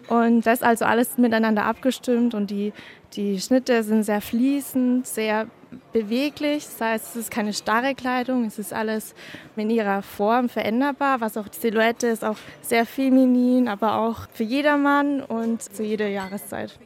Und 0.09 0.45
das 0.47 0.59
ist 0.59 0.63
also 0.63 0.85
alles 0.85 1.17
miteinander 1.17 1.65
abgestimmt 1.65 2.33
und 2.33 2.49
die, 2.49 2.73
die 3.13 3.39
Schnitte 3.39 3.83
sind 3.83 4.03
sehr 4.03 4.21
fließend, 4.21 5.05
sehr 5.05 5.47
beweglich. 5.93 6.65
Das 6.65 6.81
heißt, 6.81 7.05
es 7.09 7.15
ist 7.15 7.31
keine 7.31 7.53
starre 7.53 7.93
Kleidung, 7.93 8.45
es 8.45 8.57
ist 8.57 8.73
alles 8.73 9.13
in 9.55 9.69
ihrer 9.69 10.01
Form 10.01 10.49
veränderbar. 10.49 11.21
Was 11.21 11.37
auch 11.37 11.47
die 11.47 11.59
Silhouette 11.59 12.07
ist 12.07 12.25
auch 12.25 12.37
sehr 12.61 12.87
feminin, 12.87 13.67
aber 13.67 13.99
auch 13.99 14.27
für 14.33 14.43
jedermann 14.43 15.21
und 15.21 15.61
zu 15.61 15.83
jeder 15.83 16.07
Jahreszeit. 16.07 16.79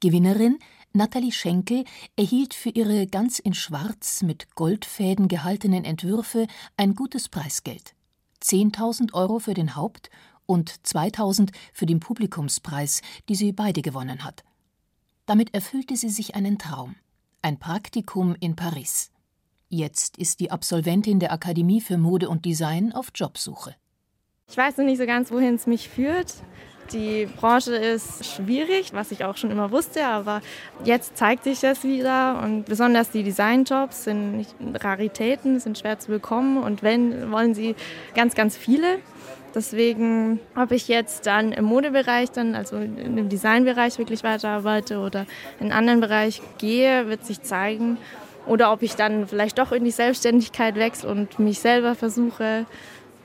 Gewinnerin 0.00 0.58
Nathalie 0.94 1.32
Schenkel 1.32 1.84
erhielt 2.16 2.54
für 2.54 2.70
ihre 2.70 3.06
ganz 3.06 3.38
in 3.38 3.52
Schwarz 3.52 4.22
mit 4.22 4.54
Goldfäden 4.54 5.28
gehaltenen 5.28 5.84
Entwürfe 5.84 6.46
ein 6.78 6.94
gutes 6.94 7.28
Preisgeld. 7.28 7.94
10.000 8.42 9.12
Euro 9.12 9.38
für 9.38 9.52
den 9.52 9.76
Haupt- 9.76 10.10
und 10.50 10.72
2.000 10.84 11.50
für 11.72 11.86
den 11.86 12.00
Publikumspreis, 12.00 13.02
die 13.28 13.36
sie 13.36 13.52
beide 13.52 13.82
gewonnen 13.82 14.24
hat. 14.24 14.42
Damit 15.26 15.54
erfüllte 15.54 15.96
sie 15.96 16.10
sich 16.10 16.34
einen 16.34 16.58
Traum 16.58 16.96
ein 17.42 17.58
Praktikum 17.58 18.36
in 18.40 18.56
Paris. 18.56 19.10
Jetzt 19.68 20.18
ist 20.18 20.40
die 20.40 20.50
Absolventin 20.50 21.20
der 21.20 21.32
Akademie 21.32 21.80
für 21.80 21.96
Mode 21.96 22.28
und 22.28 22.44
Design 22.44 22.92
auf 22.92 23.08
Jobsuche. 23.14 23.76
Ich 24.50 24.56
weiß 24.56 24.78
noch 24.78 24.84
nicht 24.84 24.98
so 24.98 25.06
ganz, 25.06 25.30
wohin 25.30 25.54
es 25.54 25.66
mich 25.66 25.88
führt. 25.88 26.34
Die 26.92 27.26
Branche 27.26 27.76
ist 27.76 28.26
schwierig, 28.26 28.92
was 28.92 29.12
ich 29.12 29.24
auch 29.24 29.36
schon 29.36 29.52
immer 29.52 29.70
wusste, 29.70 30.04
aber 30.04 30.42
jetzt 30.84 31.16
zeigt 31.16 31.44
sich 31.44 31.60
das 31.60 31.84
wieder 31.84 32.42
und 32.42 32.64
besonders 32.64 33.10
die 33.10 33.22
Designjobs 33.22 34.04
sind 34.04 34.44
Raritäten, 34.74 35.60
sind 35.60 35.78
schwer 35.78 36.00
zu 36.00 36.08
bekommen 36.10 36.58
und 36.58 36.82
wenn, 36.82 37.30
wollen 37.30 37.54
sie 37.54 37.76
ganz, 38.16 38.34
ganz 38.34 38.56
viele. 38.56 38.98
Deswegen, 39.54 40.38
ob 40.54 40.70
ich 40.70 40.86
jetzt 40.86 41.26
dann 41.26 41.52
im 41.52 41.64
Modebereich 41.64 42.30
dann, 42.30 42.54
also 42.54 42.76
im 42.76 43.28
Designbereich 43.28 43.98
wirklich 43.98 44.22
weiterarbeite 44.22 44.98
oder 44.98 45.26
in 45.58 45.66
einen 45.66 45.72
anderen 45.72 46.00
Bereich 46.00 46.40
gehe, 46.58 47.08
wird 47.08 47.26
sich 47.26 47.42
zeigen. 47.42 47.98
Oder 48.46 48.72
ob 48.72 48.82
ich 48.82 48.94
dann 48.94 49.26
vielleicht 49.26 49.58
doch 49.58 49.72
in 49.72 49.84
die 49.84 49.90
Selbstständigkeit 49.90 50.76
wechsle 50.76 51.10
und 51.10 51.38
mich 51.38 51.58
selber 51.58 51.94
versuche, 51.94 52.64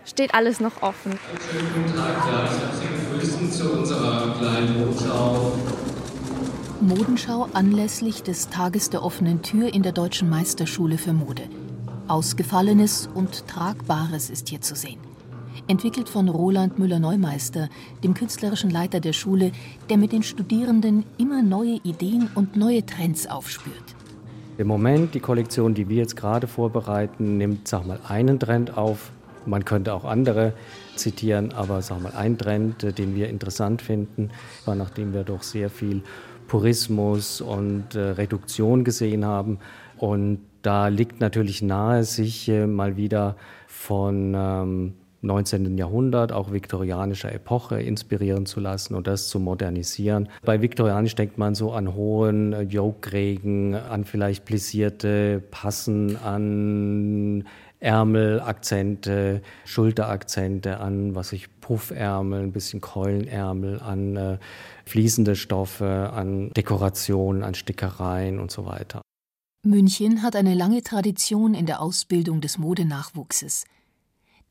steht 0.03 0.34
alles 0.34 0.60
noch 0.60 0.82
offen. 0.82 1.17
Schönen 1.51 1.70
guten 1.74 1.96
Tag, 1.96 2.17
ja, 2.27 2.50
ich 2.82 3.10
begrüßen 3.10 3.51
zu 3.51 3.72
unserer 3.72 4.36
kleinen 4.38 4.79
Modenschau. 4.79 5.53
Modenschau 6.82 7.48
anlässlich 7.53 8.24
des 8.24 8.50
Tages 8.50 8.89
der 8.89 9.03
offenen 9.03 9.41
Tür 9.41 9.74
in 9.74 9.84
der 9.84 9.94
Deutschen 9.94 10.29
Meisterschule 10.29 10.98
für 10.98 11.13
Mode. 11.13 11.44
Ausgefallenes 12.08 13.10
und 13.13 13.48
Tragbares 13.48 14.29
ist 14.29 14.50
hier 14.50 14.62
zu 14.62 14.75
sehen 14.75 15.14
entwickelt 15.67 16.10
von 16.10 16.29
Roland 16.29 16.79
Müller-Neumeister, 16.79 17.69
dem 18.03 18.13
künstlerischen 18.13 18.69
Leiter 18.69 19.00
der 19.00 19.13
Schule, 19.13 19.51
der 19.89 19.98
mit 19.98 20.12
den 20.12 20.24
Studierenden 20.24 21.05
immer 21.17 21.41
neue 21.41 21.79
Ideen 21.84 22.29
und 22.36 22.55
neue 22.55 22.86
Trends 22.86 23.27
aufspürt. 23.27 23.95
Im 24.57 24.67
Moment, 24.67 25.13
die 25.13 25.19
Kollektion, 25.19 25.74
die 25.74 25.89
wir 25.89 25.98
jetzt 25.98 26.15
gerade 26.15 26.48
vorbereiten, 26.48 27.38
nimmt, 27.38 27.67
sag 27.67 27.86
mal, 27.86 28.00
einen 28.07 28.39
Trend 28.39 28.77
auf. 28.77 29.12
Man 29.45 29.65
könnte 29.65 29.93
auch 29.93 30.05
andere 30.05 30.53
zitieren, 30.95 31.51
aber 31.51 31.81
sag 31.81 32.01
mal, 32.01 32.13
ein 32.13 32.38
Trend, 32.38 32.84
äh, 32.84 32.93
den 32.93 33.15
wir 33.15 33.29
interessant 33.29 33.81
finden, 33.81 34.29
war, 34.63 34.75
nachdem 34.75 35.13
wir 35.13 35.24
doch 35.24 35.43
sehr 35.43 35.69
viel 35.69 36.03
Purismus 36.48 37.41
und 37.41 37.95
äh, 37.95 38.00
Reduktion 38.00 38.84
gesehen 38.84 39.25
haben. 39.25 39.60
Und 39.98 40.39
da 40.62 40.88
liegt 40.88 41.19
natürlich 41.19 41.62
nahe, 41.62 42.03
sich 42.03 42.48
äh, 42.48 42.65
mal 42.65 42.98
wieder 42.98 43.36
von 43.67 44.34
ähm, 44.36 44.93
19. 45.25 45.77
Jahrhundert, 45.77 46.32
auch 46.32 46.51
viktorianischer 46.51 47.34
Epoche 47.34 47.82
inspirieren 47.82 48.46
zu 48.46 48.60
lassen 48.60 48.96
und 48.96 49.08
das 49.08 49.27
zu 49.27 49.39
modernisieren. 49.39 50.29
Bei 50.44 50.62
viktorianisch 50.62 51.15
denkt 51.15 51.38
man 51.38 51.55
so 51.55 51.72
an 51.72 51.94
hohen 51.96 52.53
äh, 52.53 52.62
Yoke-Regen, 52.62 53.75
an 53.75 54.05
vielleicht 54.05 54.46
plisierte 54.46 55.41
Passen, 55.51 56.17
an 56.17 57.46
Ärmelakzente, 57.79 59.41
Schulterakzente, 59.65 60.79
an 60.79 61.13
was 61.13 61.34
ich 61.34 61.60
Puffärmel, 61.60 62.41
ein 62.41 62.51
bisschen 62.51 62.82
Keulenärmel, 62.82 63.79
an 63.79 64.15
äh, 64.15 64.38
fließende 64.86 65.36
Stoffe, 65.36 66.12
an 66.13 66.51
Dekorationen, 66.51 67.44
an 67.44 67.53
Stickereien 67.53 68.39
und 68.39 68.51
so 68.51 68.65
weiter. 68.65 69.01
München 69.63 70.22
hat 70.22 70.36
eine 70.36 70.53
lange 70.53 70.84
Tradition 70.84 71.55
in 71.55 71.65
der 71.65 71.82
Ausbildung 71.82 72.39
des 72.39 72.60
Modenachwuchses. 72.60 73.65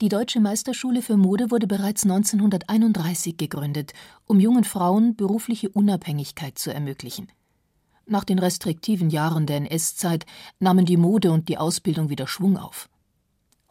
Die 0.05 0.11
Deutsche 0.11 0.39
Meisterschule 0.39 1.01
für 1.01 1.17
Mode 1.17 1.51
wurde 1.51 1.67
bereits 1.67 2.03
1931 2.03 3.39
gegründet, 3.39 3.95
um 4.27 4.39
jungen 4.39 4.65
Frauen 4.65 5.17
berufliche 5.17 5.71
Unabhängigkeit 5.71 6.59
zu 6.59 6.75
ermöglichen. 6.75 7.33
Nach 8.05 8.25
den 8.25 8.39
restriktiven 8.39 9.09
Jahren 9.09 9.47
der 9.47 9.57
NS-Zeit 9.57 10.27
nahmen 10.59 10.85
die 10.85 10.99
Mode 10.99 11.33
und 11.33 11.49
die 11.49 11.57
Ausbildung 11.57 12.11
wieder 12.11 12.27
Schwung 12.27 12.59
auf. 12.59 12.91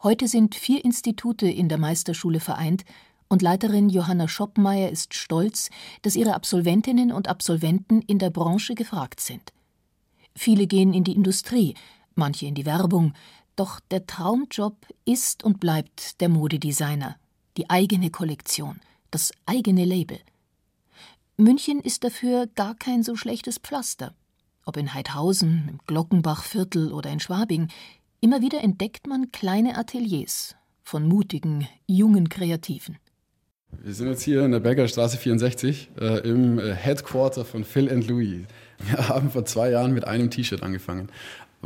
Heute 0.02 0.26
sind 0.26 0.56
vier 0.56 0.84
Institute 0.84 1.48
in 1.48 1.68
der 1.68 1.78
Meisterschule 1.78 2.40
vereint 2.40 2.82
und 3.28 3.40
Leiterin 3.40 3.88
Johanna 3.88 4.26
Schoppmeier 4.26 4.90
ist 4.90 5.14
stolz, 5.14 5.70
dass 6.02 6.16
ihre 6.16 6.34
Absolventinnen 6.34 7.12
und 7.12 7.28
Absolventen 7.28 8.02
in 8.02 8.18
der 8.18 8.30
Branche 8.30 8.74
gefragt 8.74 9.20
sind. 9.20 9.52
Viele 10.34 10.66
gehen 10.66 10.94
in 10.94 11.04
die 11.04 11.14
Industrie, 11.14 11.74
manche 12.16 12.46
in 12.46 12.56
die 12.56 12.66
Werbung, 12.66 13.12
doch 13.56 13.80
der 13.90 14.06
Traumjob 14.06 14.76
ist 15.04 15.44
und 15.44 15.60
bleibt 15.60 16.20
der 16.20 16.28
Modedesigner, 16.28 17.16
die 17.56 17.70
eigene 17.70 18.10
Kollektion, 18.10 18.80
das 19.10 19.32
eigene 19.46 19.84
Label. 19.84 20.18
München 21.36 21.80
ist 21.80 22.04
dafür 22.04 22.46
gar 22.54 22.74
kein 22.74 23.02
so 23.02 23.16
schlechtes 23.16 23.58
Pflaster. 23.58 24.14
Ob 24.66 24.76
in 24.76 24.94
Heidhausen, 24.94 25.66
im 25.68 25.78
Glockenbachviertel 25.86 26.92
oder 26.92 27.10
in 27.10 27.20
Schwabing, 27.20 27.68
immer 28.20 28.40
wieder 28.40 28.62
entdeckt 28.62 29.06
man 29.06 29.32
kleine 29.32 29.76
Ateliers 29.76 30.54
von 30.82 31.06
mutigen, 31.06 31.66
jungen 31.86 32.28
Kreativen. 32.28 32.98
Wir 33.82 33.94
sind 33.94 34.08
jetzt 34.08 34.22
hier 34.22 34.44
in 34.44 34.52
der 34.52 34.60
Bergerstraße 34.60 35.16
64 35.16 35.90
äh, 36.00 36.28
im 36.28 36.58
äh, 36.58 36.74
Headquarter 36.74 37.44
von 37.44 37.64
Phil 37.64 37.90
and 37.90 38.06
Louis. 38.06 38.46
Wir 38.78 39.08
haben 39.08 39.30
vor 39.30 39.44
zwei 39.44 39.70
Jahren 39.70 39.92
mit 39.92 40.06
einem 40.06 40.30
T-Shirt 40.30 40.62
angefangen. 40.62 41.08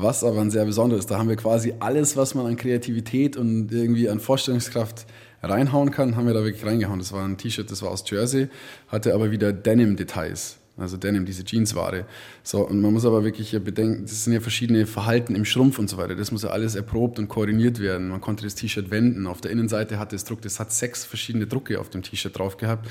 Was 0.00 0.22
aber 0.22 0.40
ein 0.40 0.50
sehr 0.52 0.64
besonderes 0.64 1.06
da 1.06 1.18
haben 1.18 1.28
wir 1.28 1.34
quasi 1.34 1.74
alles, 1.80 2.16
was 2.16 2.36
man 2.36 2.46
an 2.46 2.56
Kreativität 2.56 3.36
und 3.36 3.72
irgendwie 3.72 4.08
an 4.08 4.20
Vorstellungskraft 4.20 5.06
reinhauen 5.42 5.90
kann, 5.90 6.14
haben 6.14 6.28
wir 6.28 6.34
da 6.34 6.44
wirklich 6.44 6.64
reingehauen. 6.64 7.00
Das 7.00 7.12
war 7.12 7.24
ein 7.24 7.36
T-Shirt, 7.36 7.68
das 7.68 7.82
war 7.82 7.90
aus 7.90 8.08
Jersey, 8.08 8.48
hatte 8.86 9.12
aber 9.12 9.32
wieder 9.32 9.52
Denim-Details. 9.52 10.58
Also 10.76 10.96
Denim, 10.96 11.26
diese 11.26 11.42
Jeansware. 11.44 12.06
So, 12.44 12.60
und 12.60 12.80
man 12.80 12.92
muss 12.92 13.04
aber 13.04 13.24
wirklich 13.24 13.50
bedenken, 13.50 14.02
das 14.02 14.22
sind 14.22 14.34
ja 14.34 14.38
verschiedene 14.38 14.86
Verhalten 14.86 15.34
im 15.34 15.44
Schrumpf 15.44 15.80
und 15.80 15.90
so 15.90 15.96
weiter. 15.96 16.14
Das 16.14 16.30
muss 16.30 16.44
ja 16.44 16.50
alles 16.50 16.76
erprobt 16.76 17.18
und 17.18 17.26
koordiniert 17.26 17.80
werden. 17.80 18.08
Man 18.08 18.20
konnte 18.20 18.44
das 18.44 18.54
T-Shirt 18.54 18.92
wenden. 18.92 19.26
Auf 19.26 19.40
der 19.40 19.50
Innenseite 19.50 19.98
hatte 19.98 20.14
es 20.14 20.22
Druck, 20.22 20.42
das 20.42 20.60
hat 20.60 20.70
sechs 20.70 21.04
verschiedene 21.04 21.48
Drucke 21.48 21.80
auf 21.80 21.90
dem 21.90 22.04
T-Shirt 22.04 22.38
drauf 22.38 22.56
gehabt. 22.56 22.88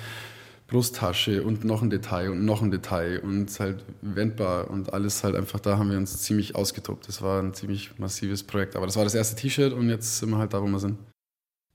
Brusttasche 0.67 1.43
und 1.43 1.63
noch 1.63 1.81
ein 1.81 1.89
Detail 1.89 2.31
und 2.31 2.43
noch 2.43 2.62
ein 2.62 2.71
Detail 2.71 3.19
und 3.19 3.57
halt 3.59 3.86
wendbar 4.01 4.69
und 4.69 4.93
alles 4.93 5.24
halt 5.24 5.36
einfach, 5.36 5.62
da 5.62 5.77
haben 5.77 5.89
wir 5.89 5.97
uns 5.97 6.21
ziemlich 6.21 6.55
ausgetobt. 6.55 7.07
Das 7.07 7.21
war 7.21 7.41
ein 7.41 7.53
ziemlich 7.53 7.97
massives 7.97 8.43
Projekt. 8.43 8.75
Aber 8.75 8.86
das 8.86 8.97
war 8.97 9.05
das 9.05 9.15
erste 9.15 9.36
T-Shirt 9.38 9.71
und 9.71 9.89
jetzt 9.89 10.19
sind 10.19 10.29
wir 10.29 10.38
halt 10.38 10.53
da, 10.53 10.62
wo 10.62 10.67
wir 10.67 10.79
sind. 10.79 10.97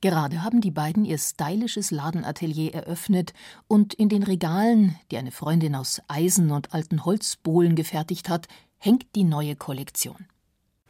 Gerade 0.02 0.42
haben 0.42 0.60
die 0.60 0.72
beiden 0.72 1.04
ihr 1.04 1.16
stylisches 1.16 1.92
Ladenatelier 1.92 2.74
eröffnet 2.74 3.32
und 3.68 3.94
in 3.94 4.08
den 4.08 4.24
Regalen, 4.24 4.96
die 5.10 5.16
eine 5.16 5.30
Freundin 5.30 5.76
aus 5.76 6.02
Eisen 6.08 6.50
und 6.50 6.74
alten 6.74 7.04
Holzbohlen 7.04 7.76
gefertigt 7.76 8.28
hat, 8.28 8.48
hängt 8.78 9.06
die 9.14 9.24
neue 9.24 9.54
Kollektion. 9.54 10.26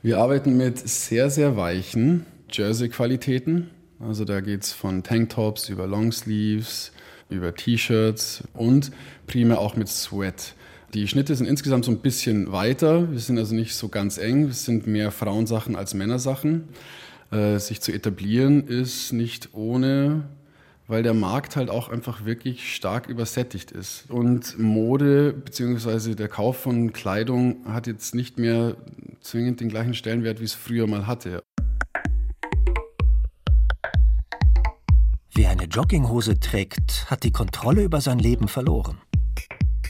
Wir 0.01 0.19
arbeiten 0.19 0.57
mit 0.57 0.79
sehr, 0.79 1.31
sehr 1.31 1.57
weichen 1.57 2.27
Jersey-Qualitäten. 2.51 3.71
Also 4.01 4.25
da 4.25 4.41
geht 4.41 4.63
es 4.63 4.73
von 4.73 5.05
Tanktops 5.05 5.69
über 5.69 5.87
Longsleeves, 5.87 6.93
über 7.31 7.55
T-Shirts 7.55 8.45
und 8.55 8.91
primär 9.27 9.59
auch 9.59 9.77
mit 9.77 9.89
Sweat. 9.89 10.55
Die 10.95 11.09
Schnitte 11.09 11.35
sind 11.35 11.47
insgesamt 11.47 11.87
so 11.87 11.91
ein 11.91 12.01
bisschen 12.01 12.53
weiter. 12.53 13.11
Wir 13.11 13.19
sind 13.19 13.39
also 13.39 13.55
nicht 13.55 13.75
so 13.75 13.89
ganz 13.89 14.19
eng. 14.19 14.49
Es 14.49 14.67
sind 14.67 14.87
mehr 14.87 15.11
Frauensachen 15.11 15.75
als 15.75 15.95
Männersachen. 15.95 16.69
Äh, 17.31 17.59
sich 17.59 17.81
zu 17.81 17.93
etablieren, 17.93 18.67
ist 18.67 19.15
nicht 19.15 19.55
ohne, 19.55 20.25
weil 20.87 21.03
der 21.03 21.15
Markt 21.15 21.57
halt 21.57 21.71
auch 21.71 21.89
einfach 21.89 22.27
wirklich 22.27 22.75
stark 22.75 23.09
übersättigt 23.09 23.71
ist. 23.71 24.11
Und 24.11 24.59
Mode 24.59 25.33
bzw. 25.33 26.15
der 26.15 26.29
Kauf 26.29 26.59
von 26.59 26.93
Kleidung 26.93 27.65
hat 27.67 27.87
jetzt 27.87 28.15
nicht 28.15 28.39
mehr 28.39 28.77
zwingend 29.23 29.61
den 29.61 29.71
gleichen 29.71 29.95
Stellenwert, 29.95 30.41
wie 30.41 30.45
es 30.45 30.53
früher 30.53 30.87
mal 30.87 31.07
hatte. 31.07 31.43
Wer 35.35 35.51
eine 35.51 35.65
Jogginghose 35.65 36.41
trägt, 36.41 37.11
hat 37.11 37.25
die 37.25 37.33
Kontrolle 37.33 37.83
über 37.83 38.01
sein 38.01 38.19
Leben 38.19 38.49
verloren 38.49 39.01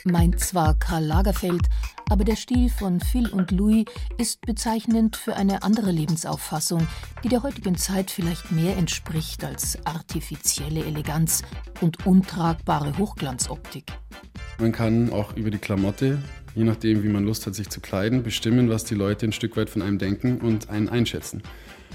meint 0.04 0.40
zwar 0.40 0.78
Karl 0.78 1.04
Lagerfeld, 1.04 1.68
aber 2.08 2.24
der 2.24 2.36
Stil 2.36 2.68
von 2.68 3.00
Phil 3.00 3.28
und 3.28 3.50
Louis 3.50 3.84
ist 4.18 4.40
bezeichnend 4.42 5.16
für 5.16 5.36
eine 5.36 5.62
andere 5.62 5.90
Lebensauffassung, 5.90 6.86
die 7.22 7.28
der 7.28 7.42
heutigen 7.42 7.76
Zeit 7.76 8.10
vielleicht 8.10 8.52
mehr 8.52 8.76
entspricht 8.76 9.44
als 9.44 9.78
artifizielle 9.86 10.84
Eleganz 10.84 11.42
und 11.80 12.06
untragbare 12.06 12.96
Hochglanzoptik. 12.98 13.84
Man 14.58 14.72
kann 14.72 15.12
auch 15.12 15.36
über 15.36 15.50
die 15.50 15.58
Klamotte, 15.58 16.22
je 16.54 16.64
nachdem, 16.64 17.02
wie 17.02 17.08
man 17.08 17.24
Lust 17.24 17.46
hat, 17.46 17.54
sich 17.54 17.68
zu 17.68 17.80
kleiden, 17.80 18.22
bestimmen, 18.22 18.68
was 18.68 18.84
die 18.84 18.94
Leute 18.94 19.26
ein 19.26 19.32
Stück 19.32 19.56
weit 19.56 19.70
von 19.70 19.82
einem 19.82 19.98
denken 19.98 20.38
und 20.38 20.68
einen 20.68 20.88
einschätzen. 20.88 21.42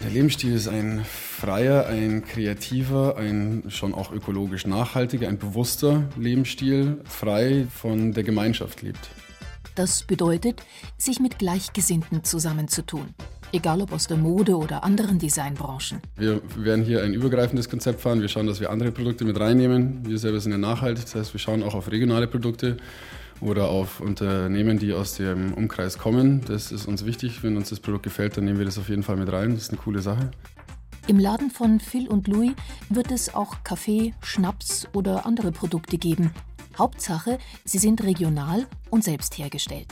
Der 0.03 0.11
Lebensstil 0.11 0.53
ist 0.53 0.67
ein 0.67 1.03
freier, 1.03 1.87
ein 1.87 2.23
kreativer, 2.23 3.17
ein 3.17 3.63
schon 3.69 3.95
auch 3.95 4.11
ökologisch 4.11 4.67
nachhaltiger, 4.67 5.27
ein 5.27 5.39
bewusster 5.39 6.03
Lebensstil, 6.17 7.01
frei 7.05 7.65
von 7.73 8.11
der 8.13 8.23
Gemeinschaft 8.23 8.83
lebt. 8.83 9.09
Das 9.73 10.03
bedeutet, 10.03 10.63
sich 10.97 11.19
mit 11.19 11.39
Gleichgesinnten 11.39 12.23
zusammenzutun. 12.23 13.13
Egal 13.51 13.81
ob 13.81 13.91
aus 13.91 14.07
der 14.07 14.17
Mode 14.17 14.57
oder 14.57 14.83
anderen 14.83 15.19
Designbranchen. 15.19 16.01
Wir 16.15 16.41
werden 16.57 16.83
hier 16.83 17.01
ein 17.03 17.13
übergreifendes 17.13 17.69
Konzept 17.69 18.01
fahren. 18.01 18.21
Wir 18.21 18.27
schauen, 18.27 18.45
dass 18.45 18.59
wir 18.59 18.69
andere 18.69 18.91
Produkte 18.91 19.23
mit 19.23 19.39
reinnehmen. 19.39 20.05
Wir 20.05 20.19
selber 20.19 20.39
sind 20.39 20.51
ja 20.51 20.57
nachhaltig, 20.57 21.05
das 21.05 21.15
heißt, 21.15 21.33
wir 21.33 21.39
schauen 21.39 21.63
auch 21.63 21.73
auf 21.73 21.91
regionale 21.91 22.27
Produkte 22.27 22.77
oder 23.41 23.69
auf 23.69 23.99
Unternehmen, 23.99 24.79
die 24.79 24.93
aus 24.93 25.15
dem 25.15 25.53
Umkreis 25.53 25.97
kommen. 25.97 26.41
Das 26.45 26.71
ist 26.71 26.87
uns 26.87 27.05
wichtig. 27.05 27.43
Wenn 27.43 27.57
uns 27.57 27.69
das 27.69 27.79
Produkt 27.79 28.03
gefällt, 28.03 28.37
dann 28.37 28.45
nehmen 28.45 28.57
wir 28.59 28.65
das 28.65 28.77
auf 28.77 28.89
jeden 28.89 29.03
Fall 29.03 29.17
mit 29.17 29.31
rein. 29.31 29.51
Das 29.51 29.63
ist 29.63 29.69
eine 29.69 29.79
coole 29.79 30.01
Sache. 30.01 30.31
Im 31.07 31.19
Laden 31.19 31.51
von 31.51 31.79
Phil 31.79 32.07
und 32.09 32.27
Louis 32.27 32.51
wird 32.89 33.11
es 33.11 33.33
auch 33.33 33.63
Kaffee, 33.63 34.13
Schnaps 34.21 34.87
oder 34.93 35.25
andere 35.25 35.51
Produkte 35.51 35.97
geben. 35.97 36.31
Hauptsache, 36.77 37.39
sie 37.63 37.77
sind 37.77 38.03
regional 38.03 38.67
und 38.89 39.03
selbst 39.03 39.37
hergestellt. 39.37 39.87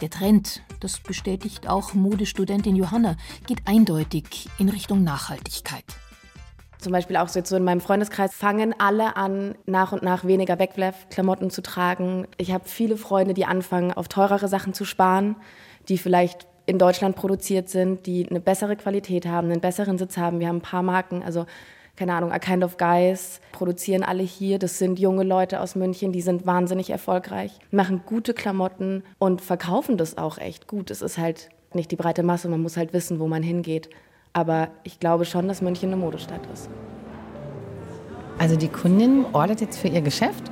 Der 0.00 0.10
Trend, 0.10 0.62
das 0.80 1.00
bestätigt 1.00 1.68
auch 1.68 1.94
Modestudentin 1.94 2.76
Johanna, 2.76 3.16
geht 3.46 3.66
eindeutig 3.66 4.48
in 4.58 4.68
Richtung 4.68 5.02
Nachhaltigkeit. 5.02 5.84
Zum 6.82 6.90
Beispiel 6.90 7.16
auch 7.16 7.28
so 7.28 7.56
in 7.56 7.62
meinem 7.62 7.80
Freundeskreis 7.80 8.34
fangen 8.34 8.74
alle 8.76 9.16
an, 9.16 9.54
nach 9.66 9.92
und 9.92 10.02
nach 10.02 10.24
weniger 10.24 10.58
Wegwerfklamotten 10.58 11.48
zu 11.48 11.62
tragen. 11.62 12.26
Ich 12.38 12.52
habe 12.52 12.64
viele 12.66 12.96
Freunde, 12.96 13.34
die 13.34 13.44
anfangen, 13.44 13.92
auf 13.92 14.08
teurere 14.08 14.48
Sachen 14.48 14.74
zu 14.74 14.84
sparen, 14.84 15.36
die 15.88 15.96
vielleicht 15.96 16.48
in 16.66 16.80
Deutschland 16.80 17.14
produziert 17.14 17.68
sind, 17.68 18.06
die 18.06 18.28
eine 18.28 18.40
bessere 18.40 18.74
Qualität 18.74 19.26
haben, 19.26 19.48
einen 19.48 19.60
besseren 19.60 19.96
Sitz 19.96 20.16
haben. 20.16 20.40
Wir 20.40 20.48
haben 20.48 20.56
ein 20.56 20.62
paar 20.62 20.82
Marken, 20.82 21.22
also 21.22 21.46
keine 21.94 22.14
Ahnung, 22.14 22.32
A 22.32 22.40
Kind 22.40 22.64
of 22.64 22.78
Guys 22.78 23.40
produzieren 23.52 24.02
alle 24.02 24.24
hier. 24.24 24.58
Das 24.58 24.80
sind 24.80 24.98
junge 24.98 25.22
Leute 25.22 25.60
aus 25.60 25.76
München, 25.76 26.10
die 26.10 26.20
sind 26.20 26.46
wahnsinnig 26.46 26.90
erfolgreich, 26.90 27.52
machen 27.70 28.02
gute 28.04 28.34
Klamotten 28.34 29.04
und 29.20 29.40
verkaufen 29.40 29.98
das 29.98 30.18
auch 30.18 30.38
echt 30.38 30.66
gut. 30.66 30.90
Es 30.90 31.00
ist 31.00 31.16
halt 31.16 31.50
nicht 31.74 31.92
die 31.92 31.96
breite 31.96 32.24
Masse, 32.24 32.48
man 32.48 32.60
muss 32.60 32.76
halt 32.76 32.92
wissen, 32.92 33.20
wo 33.20 33.28
man 33.28 33.44
hingeht. 33.44 33.88
Aber 34.32 34.68
ich 34.82 34.98
glaube 34.98 35.24
schon, 35.24 35.48
dass 35.48 35.62
München 35.62 35.92
eine 35.92 35.96
Modestadt 35.96 36.40
ist. 36.52 36.68
Also 38.38 38.56
die 38.56 38.68
Kundin 38.68 39.24
ordert 39.32 39.60
jetzt 39.60 39.78
für 39.78 39.88
ihr 39.88 40.00
Geschäft 40.00 40.50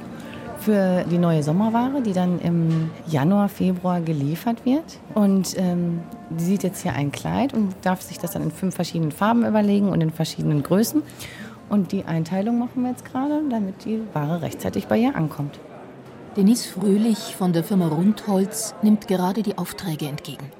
für 0.60 1.04
die 1.10 1.18
neue 1.18 1.42
Sommerware, 1.42 2.02
die 2.02 2.12
dann 2.12 2.38
im 2.40 2.90
Januar, 3.06 3.48
Februar 3.48 4.00
geliefert 4.00 4.64
wird. 4.64 4.84
Und 5.14 5.56
ähm, 5.58 6.00
die 6.28 6.44
sieht 6.44 6.62
jetzt 6.62 6.82
hier 6.82 6.92
ein 6.92 7.10
Kleid 7.10 7.54
und 7.54 7.74
darf 7.82 8.02
sich 8.02 8.18
das 8.18 8.32
dann 8.32 8.42
in 8.42 8.50
fünf 8.50 8.74
verschiedenen 8.74 9.10
Farben 9.10 9.44
überlegen 9.44 9.88
und 9.88 10.00
in 10.00 10.10
verschiedenen 10.10 10.62
Größen. 10.62 11.02
Und 11.68 11.92
die 11.92 12.04
Einteilung 12.04 12.58
machen 12.58 12.82
wir 12.82 12.90
jetzt 12.90 13.04
gerade, 13.04 13.40
damit 13.48 13.84
die 13.84 14.02
Ware 14.12 14.42
rechtzeitig 14.42 14.86
bei 14.86 14.98
ihr 14.98 15.16
ankommt. 15.16 15.58
Denise 16.36 16.66
Fröhlich 16.66 17.34
von 17.36 17.52
der 17.52 17.64
Firma 17.64 17.88
Rundholz 17.88 18.74
nimmt 18.82 19.08
gerade 19.08 19.42
die 19.42 19.58
Aufträge 19.58 20.06
entgegen. 20.06 20.59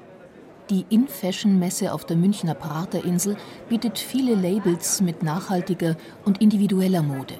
Die 0.71 0.85
In-Fashion-Messe 0.87 1.93
auf 1.93 2.05
der 2.05 2.15
Münchner 2.15 2.53
Praterinsel 2.53 3.35
bietet 3.67 3.99
viele 3.99 4.35
Labels 4.35 5.01
mit 5.01 5.21
nachhaltiger 5.21 5.97
und 6.23 6.41
individueller 6.41 7.01
Mode. 7.01 7.33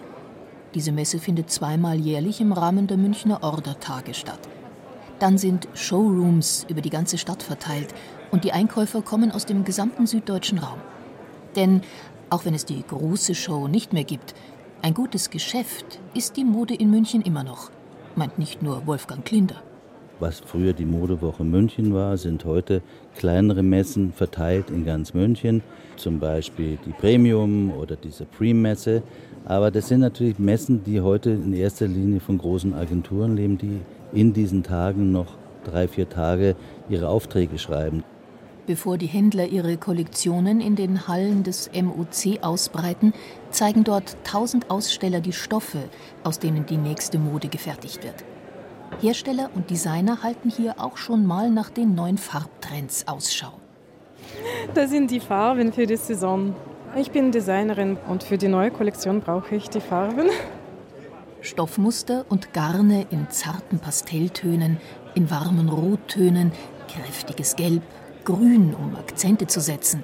Diese 0.75 0.91
Messe 0.91 1.17
findet 1.17 1.49
zweimal 1.49 1.97
jährlich 1.97 2.41
im 2.41 2.51
Rahmen 2.51 2.87
der 2.87 2.97
Münchner 2.97 3.41
Ordertage 3.41 4.13
statt. 4.13 4.49
Dann 5.19 5.37
sind 5.37 5.69
Showrooms 5.73 6.65
über 6.67 6.81
die 6.81 6.89
ganze 6.89 7.17
Stadt 7.17 7.41
verteilt 7.41 7.95
und 8.31 8.43
die 8.43 8.51
Einkäufer 8.51 9.01
kommen 9.01 9.31
aus 9.31 9.45
dem 9.45 9.63
gesamten 9.63 10.07
süddeutschen 10.07 10.57
Raum. 10.57 10.79
Denn 11.55 11.83
auch 12.29 12.43
wenn 12.43 12.53
es 12.53 12.65
die 12.65 12.83
große 12.85 13.33
Show 13.33 13.69
nicht 13.69 13.93
mehr 13.93 14.03
gibt, 14.03 14.35
ein 14.81 14.93
gutes 14.93 15.29
Geschäft 15.29 16.01
ist 16.13 16.35
die 16.35 16.43
Mode 16.43 16.75
in 16.75 16.89
München 16.89 17.21
immer 17.21 17.45
noch, 17.45 17.71
meint 18.17 18.39
nicht 18.39 18.61
nur 18.61 18.85
Wolfgang 18.87 19.23
Klinder. 19.23 19.63
Was 20.21 20.39
früher 20.39 20.73
die 20.73 20.85
Modewoche 20.85 21.43
München 21.43 21.95
war, 21.95 22.15
sind 22.15 22.45
heute 22.45 22.83
kleinere 23.17 23.63
Messen 23.63 24.13
verteilt 24.13 24.69
in 24.69 24.85
ganz 24.85 25.15
München. 25.15 25.63
Zum 25.95 26.19
Beispiel 26.19 26.77
die 26.85 26.91
Premium 26.91 27.71
oder 27.71 27.95
diese 27.95 28.25
Pre-Messe. 28.25 29.01
Aber 29.45 29.71
das 29.71 29.87
sind 29.87 30.01
natürlich 30.01 30.37
Messen, 30.37 30.83
die 30.83 31.01
heute 31.01 31.31
in 31.31 31.53
erster 31.53 31.87
Linie 31.87 32.19
von 32.19 32.37
großen 32.37 32.75
Agenturen 32.75 33.35
leben, 33.35 33.57
die 33.57 33.79
in 34.13 34.31
diesen 34.31 34.61
Tagen 34.61 35.11
noch 35.11 35.25
drei, 35.63 35.87
vier 35.87 36.07
Tage 36.07 36.55
ihre 36.87 37.09
Aufträge 37.09 37.57
schreiben. 37.57 38.03
Bevor 38.67 38.99
die 38.99 39.07
Händler 39.07 39.47
ihre 39.47 39.75
Kollektionen 39.77 40.61
in 40.61 40.75
den 40.75 41.07
Hallen 41.07 41.41
des 41.41 41.71
MOC 41.73 42.43
ausbreiten, 42.43 43.13
zeigen 43.49 43.83
dort 43.83 44.15
tausend 44.23 44.69
Aussteller 44.69 45.19
die 45.19 45.33
Stoffe, 45.33 45.79
aus 46.23 46.37
denen 46.37 46.67
die 46.67 46.77
nächste 46.77 47.17
Mode 47.17 47.47
gefertigt 47.47 48.03
wird. 48.03 48.23
Hersteller 48.99 49.49
und 49.55 49.69
Designer 49.69 50.21
halten 50.21 50.49
hier 50.49 50.75
auch 50.79 50.97
schon 50.97 51.25
mal 51.25 51.49
nach 51.49 51.69
den 51.69 51.95
neuen 51.95 52.17
Farbtrends 52.17 53.07
Ausschau. 53.07 53.53
Das 54.73 54.89
sind 54.89 55.11
die 55.11 55.19
Farben 55.19 55.73
für 55.73 55.87
die 55.87 55.97
Saison. 55.97 56.55
Ich 56.95 57.11
bin 57.11 57.31
Designerin 57.31 57.97
und 58.07 58.23
für 58.23 58.37
die 58.37 58.47
neue 58.47 58.69
Kollektion 58.69 59.21
brauche 59.21 59.55
ich 59.55 59.69
die 59.69 59.81
Farben. 59.81 60.29
Stoffmuster 61.41 62.25
und 62.29 62.53
Garne 62.53 63.07
in 63.09 63.29
zarten 63.29 63.79
Pastelltönen, 63.79 64.77
in 65.15 65.31
warmen 65.31 65.69
Rottönen, 65.69 66.51
kräftiges 66.87 67.55
Gelb, 67.55 67.81
Grün, 68.23 68.75
um 68.75 68.95
Akzente 68.95 69.47
zu 69.47 69.61
setzen. 69.61 70.03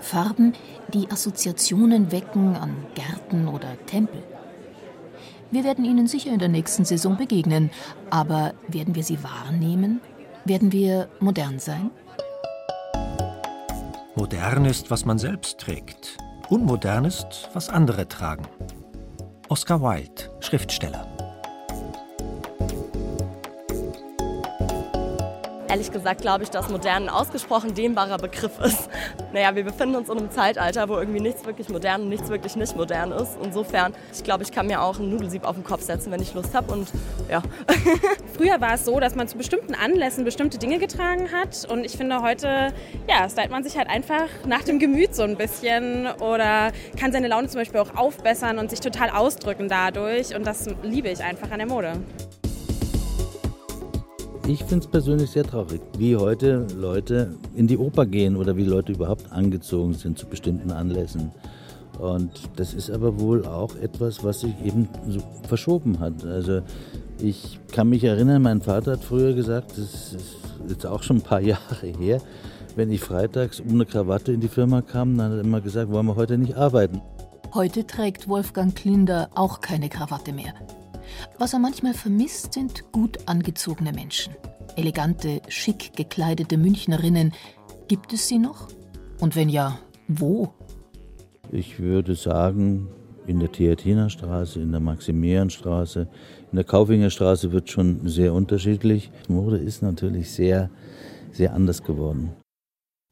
Farben, 0.00 0.52
die 0.92 1.10
Assoziationen 1.10 2.12
wecken 2.12 2.56
an 2.56 2.76
Gärten 2.94 3.48
oder 3.48 3.78
Tempel. 3.86 4.22
Wir 5.50 5.64
werden 5.64 5.84
ihnen 5.84 6.06
sicher 6.06 6.30
in 6.30 6.38
der 6.38 6.48
nächsten 6.48 6.84
Saison 6.84 7.16
begegnen, 7.16 7.70
aber 8.10 8.52
werden 8.68 8.94
wir 8.94 9.02
sie 9.02 9.22
wahrnehmen? 9.22 10.00
Werden 10.44 10.72
wir 10.72 11.08
modern 11.20 11.58
sein? 11.58 11.90
Modern 14.14 14.64
ist, 14.64 14.90
was 14.90 15.04
man 15.04 15.18
selbst 15.18 15.58
trägt. 15.58 16.18
Unmodern 16.50 17.04
ist, 17.04 17.48
was 17.54 17.68
andere 17.68 18.08
tragen. 18.08 18.46
Oscar 19.48 19.80
Wilde, 19.80 20.30
Schriftsteller. 20.40 21.06
Ehrlich 25.68 25.92
gesagt 25.92 26.22
glaube 26.22 26.44
ich, 26.44 26.50
dass 26.50 26.70
modern 26.70 27.04
ein 27.04 27.08
ausgesprochen 27.10 27.74
dehnbarer 27.74 28.16
Begriff 28.18 28.58
ist. 28.60 28.88
Naja, 29.30 29.54
wir 29.54 29.62
befinden 29.62 29.96
uns 29.96 30.08
in 30.08 30.16
einem 30.16 30.30
Zeitalter, 30.30 30.88
wo 30.88 30.96
irgendwie 30.96 31.20
nichts 31.20 31.44
wirklich 31.44 31.68
modern 31.68 32.02
und 32.02 32.08
nichts 32.08 32.30
wirklich 32.30 32.56
nicht 32.56 32.74
modern 32.74 33.12
ist. 33.12 33.36
Insofern, 33.42 33.92
ich 34.10 34.24
glaube, 34.24 34.42
ich 34.42 34.50
kann 34.50 34.66
mir 34.66 34.80
auch 34.80 34.98
ein 34.98 35.10
Nudelsieb 35.10 35.44
auf 35.44 35.54
den 35.54 35.64
Kopf 35.64 35.82
setzen, 35.82 36.10
wenn 36.10 36.22
ich 36.22 36.32
Lust 36.32 36.54
habe 36.54 36.72
und 36.72 36.88
ja. 37.30 37.42
Früher 38.38 38.58
war 38.62 38.74
es 38.74 38.86
so, 38.86 38.98
dass 39.00 39.14
man 39.14 39.28
zu 39.28 39.36
bestimmten 39.36 39.74
Anlässen 39.74 40.24
bestimmte 40.24 40.56
Dinge 40.56 40.78
getragen 40.78 41.30
hat 41.30 41.66
und 41.70 41.84
ich 41.84 41.92
finde 41.92 42.22
heute, 42.22 42.72
ja, 43.06 43.28
stylt 43.28 43.50
man 43.50 43.62
sich 43.64 43.76
halt 43.76 43.90
einfach 43.90 44.28
nach 44.46 44.62
dem 44.62 44.78
Gemüt 44.78 45.14
so 45.14 45.24
ein 45.24 45.36
bisschen 45.36 46.06
oder 46.20 46.72
kann 46.98 47.12
seine 47.12 47.28
Laune 47.28 47.48
zum 47.48 47.60
Beispiel 47.60 47.80
auch 47.80 47.94
aufbessern 47.94 48.58
und 48.58 48.70
sich 48.70 48.80
total 48.80 49.10
ausdrücken 49.10 49.68
dadurch 49.68 50.34
und 50.34 50.46
das 50.46 50.70
liebe 50.82 51.08
ich 51.08 51.22
einfach 51.22 51.50
an 51.50 51.58
der 51.58 51.68
Mode. 51.68 51.92
Ich 54.48 54.64
finde 54.64 54.86
es 54.86 54.90
persönlich 54.90 55.28
sehr 55.28 55.44
traurig, 55.44 55.82
wie 55.98 56.16
heute 56.16 56.66
Leute 56.74 57.34
in 57.54 57.66
die 57.66 57.76
Oper 57.76 58.06
gehen 58.06 58.34
oder 58.34 58.56
wie 58.56 58.64
Leute 58.64 58.92
überhaupt 58.92 59.30
angezogen 59.30 59.92
sind 59.92 60.18
zu 60.18 60.26
bestimmten 60.26 60.70
Anlässen. 60.70 61.32
Und 61.98 62.30
das 62.56 62.72
ist 62.72 62.90
aber 62.90 63.20
wohl 63.20 63.44
auch 63.44 63.76
etwas, 63.76 64.24
was 64.24 64.40
sich 64.40 64.54
eben 64.64 64.88
so 65.06 65.20
verschoben 65.46 66.00
hat. 66.00 66.24
Also 66.24 66.62
ich 67.20 67.60
kann 67.72 67.90
mich 67.90 68.04
erinnern, 68.04 68.40
mein 68.40 68.62
Vater 68.62 68.92
hat 68.92 69.04
früher 69.04 69.34
gesagt, 69.34 69.72
das 69.72 70.14
ist 70.14 70.36
jetzt 70.66 70.86
auch 70.86 71.02
schon 71.02 71.18
ein 71.18 71.22
paar 71.22 71.40
Jahre 71.42 71.86
her, 71.98 72.22
wenn 72.74 72.90
ich 72.90 73.02
freitags 73.02 73.60
ohne 73.60 73.84
Krawatte 73.84 74.32
in 74.32 74.40
die 74.40 74.48
Firma 74.48 74.80
kam, 74.80 75.18
dann 75.18 75.30
hat 75.30 75.38
er 75.40 75.44
immer 75.44 75.60
gesagt, 75.60 75.92
wollen 75.92 76.06
wir 76.06 76.16
heute 76.16 76.38
nicht 76.38 76.56
arbeiten. 76.56 77.02
Heute 77.52 77.86
trägt 77.86 78.28
Wolfgang 78.28 78.74
Klinder 78.74 79.28
auch 79.34 79.60
keine 79.60 79.90
Krawatte 79.90 80.32
mehr. 80.32 80.54
Was 81.38 81.52
er 81.52 81.58
manchmal 81.58 81.94
vermisst, 81.94 82.52
sind 82.52 82.90
gut 82.92 83.18
angezogene 83.26 83.92
Menschen. 83.92 84.34
Elegante, 84.76 85.40
schick 85.48 85.92
gekleidete 85.96 86.56
Münchnerinnen. 86.56 87.32
Gibt 87.88 88.12
es 88.12 88.28
sie 88.28 88.38
noch? 88.38 88.68
Und 89.20 89.34
wenn 89.34 89.48
ja, 89.48 89.78
wo? 90.06 90.52
Ich 91.50 91.78
würde 91.80 92.14
sagen, 92.14 92.88
in 93.26 93.40
der 93.40 93.52
Theatinerstraße, 93.52 94.60
in 94.60 94.70
der 94.72 94.80
Maximilianstraße, 94.80 96.08
in 96.50 96.56
der 96.56 96.64
Kaufingerstraße 96.64 97.52
wird 97.52 97.70
schon 97.70 98.08
sehr 98.08 98.32
unterschiedlich. 98.32 99.10
Mode 99.28 99.58
ist 99.58 99.82
natürlich 99.82 100.30
sehr, 100.30 100.70
sehr 101.32 101.52
anders 101.52 101.82
geworden. 101.82 102.32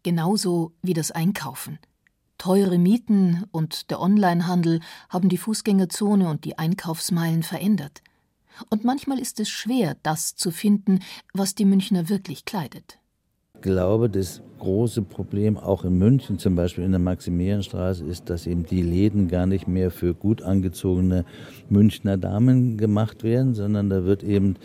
Genauso 0.03 0.73
wie 0.83 0.95
das 0.95 1.11
Einkaufen. 1.11 1.79
Teure 2.39 2.79
Mieten 2.79 3.45
und 3.51 3.91
der 3.91 4.01
Onlinehandel 4.01 4.81
haben 5.09 5.29
die 5.29 5.39
Fußgängerzone 5.39 6.29
und 6.29 6.45
die 6.45 6.59
Einkaufsmeilen 6.59 7.43
verändert. 7.43 8.03
Und 8.71 8.85
manchmal 8.85 9.19
ist 9.19 9.41
es 9.41 9.49
schwer, 9.49 9.97
das 10.03 10.35
zu 10.37 10.51
finden, 10.51 11.01
was 11.35 11.55
die 11.55 11.65
Münchner 11.65 12.09
wirklich 12.09 12.45
kleidet. 12.45 12.99
Ich 13.55 13.63
glaube, 13.63 14.11
das 14.11 14.43
große 14.59 15.03
Problem 15.03 15.57
auch 15.57 15.85
in 15.85 15.97
München, 15.99 16.39
zum 16.39 16.55
Beispiel 16.57 16.85
in 16.85 16.93
der 16.93 17.01
Maximilianstraße, 17.01 18.05
ist, 18.05 18.29
dass 18.29 18.47
eben 18.47 18.67
die 18.67 18.83
Läden 18.83 19.29
gar 19.29 19.47
nicht 19.47 19.67
mehr 19.67 19.91
für 19.91 20.15
gut 20.15 20.43
angezogene 20.43 21.25
Münchner 21.69 22.17
Damen 22.17 22.77
gemacht 22.77 23.25
werden, 23.25 23.55
sondern 23.55 23.89
da 23.89 24.05
wird 24.05 24.23
eben, 24.23 24.57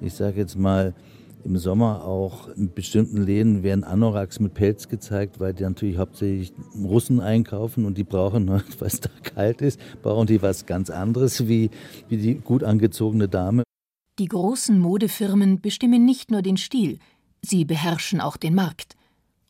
ich 0.00 0.14
sage 0.14 0.40
jetzt 0.40 0.56
mal, 0.56 0.94
im 1.44 1.56
Sommer 1.58 2.04
auch 2.04 2.48
in 2.48 2.72
bestimmten 2.72 3.22
Läden 3.22 3.62
werden 3.62 3.84
Anoraks 3.84 4.40
mit 4.40 4.54
Pelz 4.54 4.88
gezeigt, 4.88 5.40
weil 5.40 5.54
die 5.54 5.62
natürlich 5.62 5.98
hauptsächlich 5.98 6.52
Russen 6.82 7.20
einkaufen 7.20 7.84
und 7.84 7.96
die 7.98 8.04
brauchen, 8.04 8.48
weil 8.48 8.62
es 8.80 9.00
da 9.00 9.10
kalt 9.22 9.62
ist, 9.62 9.80
brauchen 10.02 10.26
die 10.26 10.42
was 10.42 10.66
ganz 10.66 10.90
anderes 10.90 11.48
wie, 11.48 11.70
wie 12.08 12.16
die 12.16 12.34
gut 12.34 12.64
angezogene 12.64 13.28
Dame. 13.28 13.62
Die 14.18 14.28
großen 14.28 14.78
Modefirmen 14.78 15.60
bestimmen 15.60 16.04
nicht 16.04 16.30
nur 16.30 16.42
den 16.42 16.56
Stil, 16.56 16.98
sie 17.42 17.64
beherrschen 17.64 18.20
auch 18.20 18.36
den 18.36 18.54
Markt. 18.54 18.96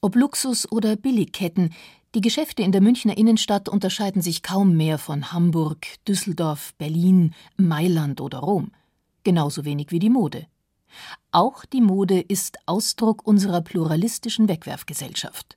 Ob 0.00 0.16
Luxus- 0.16 0.70
oder 0.70 0.96
Billigketten, 0.96 1.70
die 2.14 2.20
Geschäfte 2.20 2.62
in 2.62 2.72
der 2.72 2.80
Münchner 2.80 3.16
Innenstadt 3.16 3.68
unterscheiden 3.68 4.22
sich 4.22 4.42
kaum 4.42 4.76
mehr 4.76 4.98
von 4.98 5.32
Hamburg, 5.32 5.86
Düsseldorf, 6.08 6.74
Berlin, 6.78 7.34
Mailand 7.56 8.20
oder 8.20 8.38
Rom. 8.38 8.72
Genauso 9.22 9.64
wenig 9.64 9.90
wie 9.90 9.98
die 9.98 10.10
Mode. 10.10 10.46
Auch 11.32 11.64
die 11.64 11.80
Mode 11.80 12.20
ist 12.20 12.58
Ausdruck 12.66 13.26
unserer 13.26 13.60
pluralistischen 13.60 14.48
Wegwerfgesellschaft. 14.48 15.56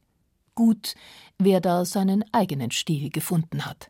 Gut, 0.56 0.96
wer 1.40 1.62
da 1.62 1.86
seinen 1.86 2.24
eigenen 2.32 2.72
Stil 2.72 3.10
gefunden 3.10 3.66
hat. 3.66 3.90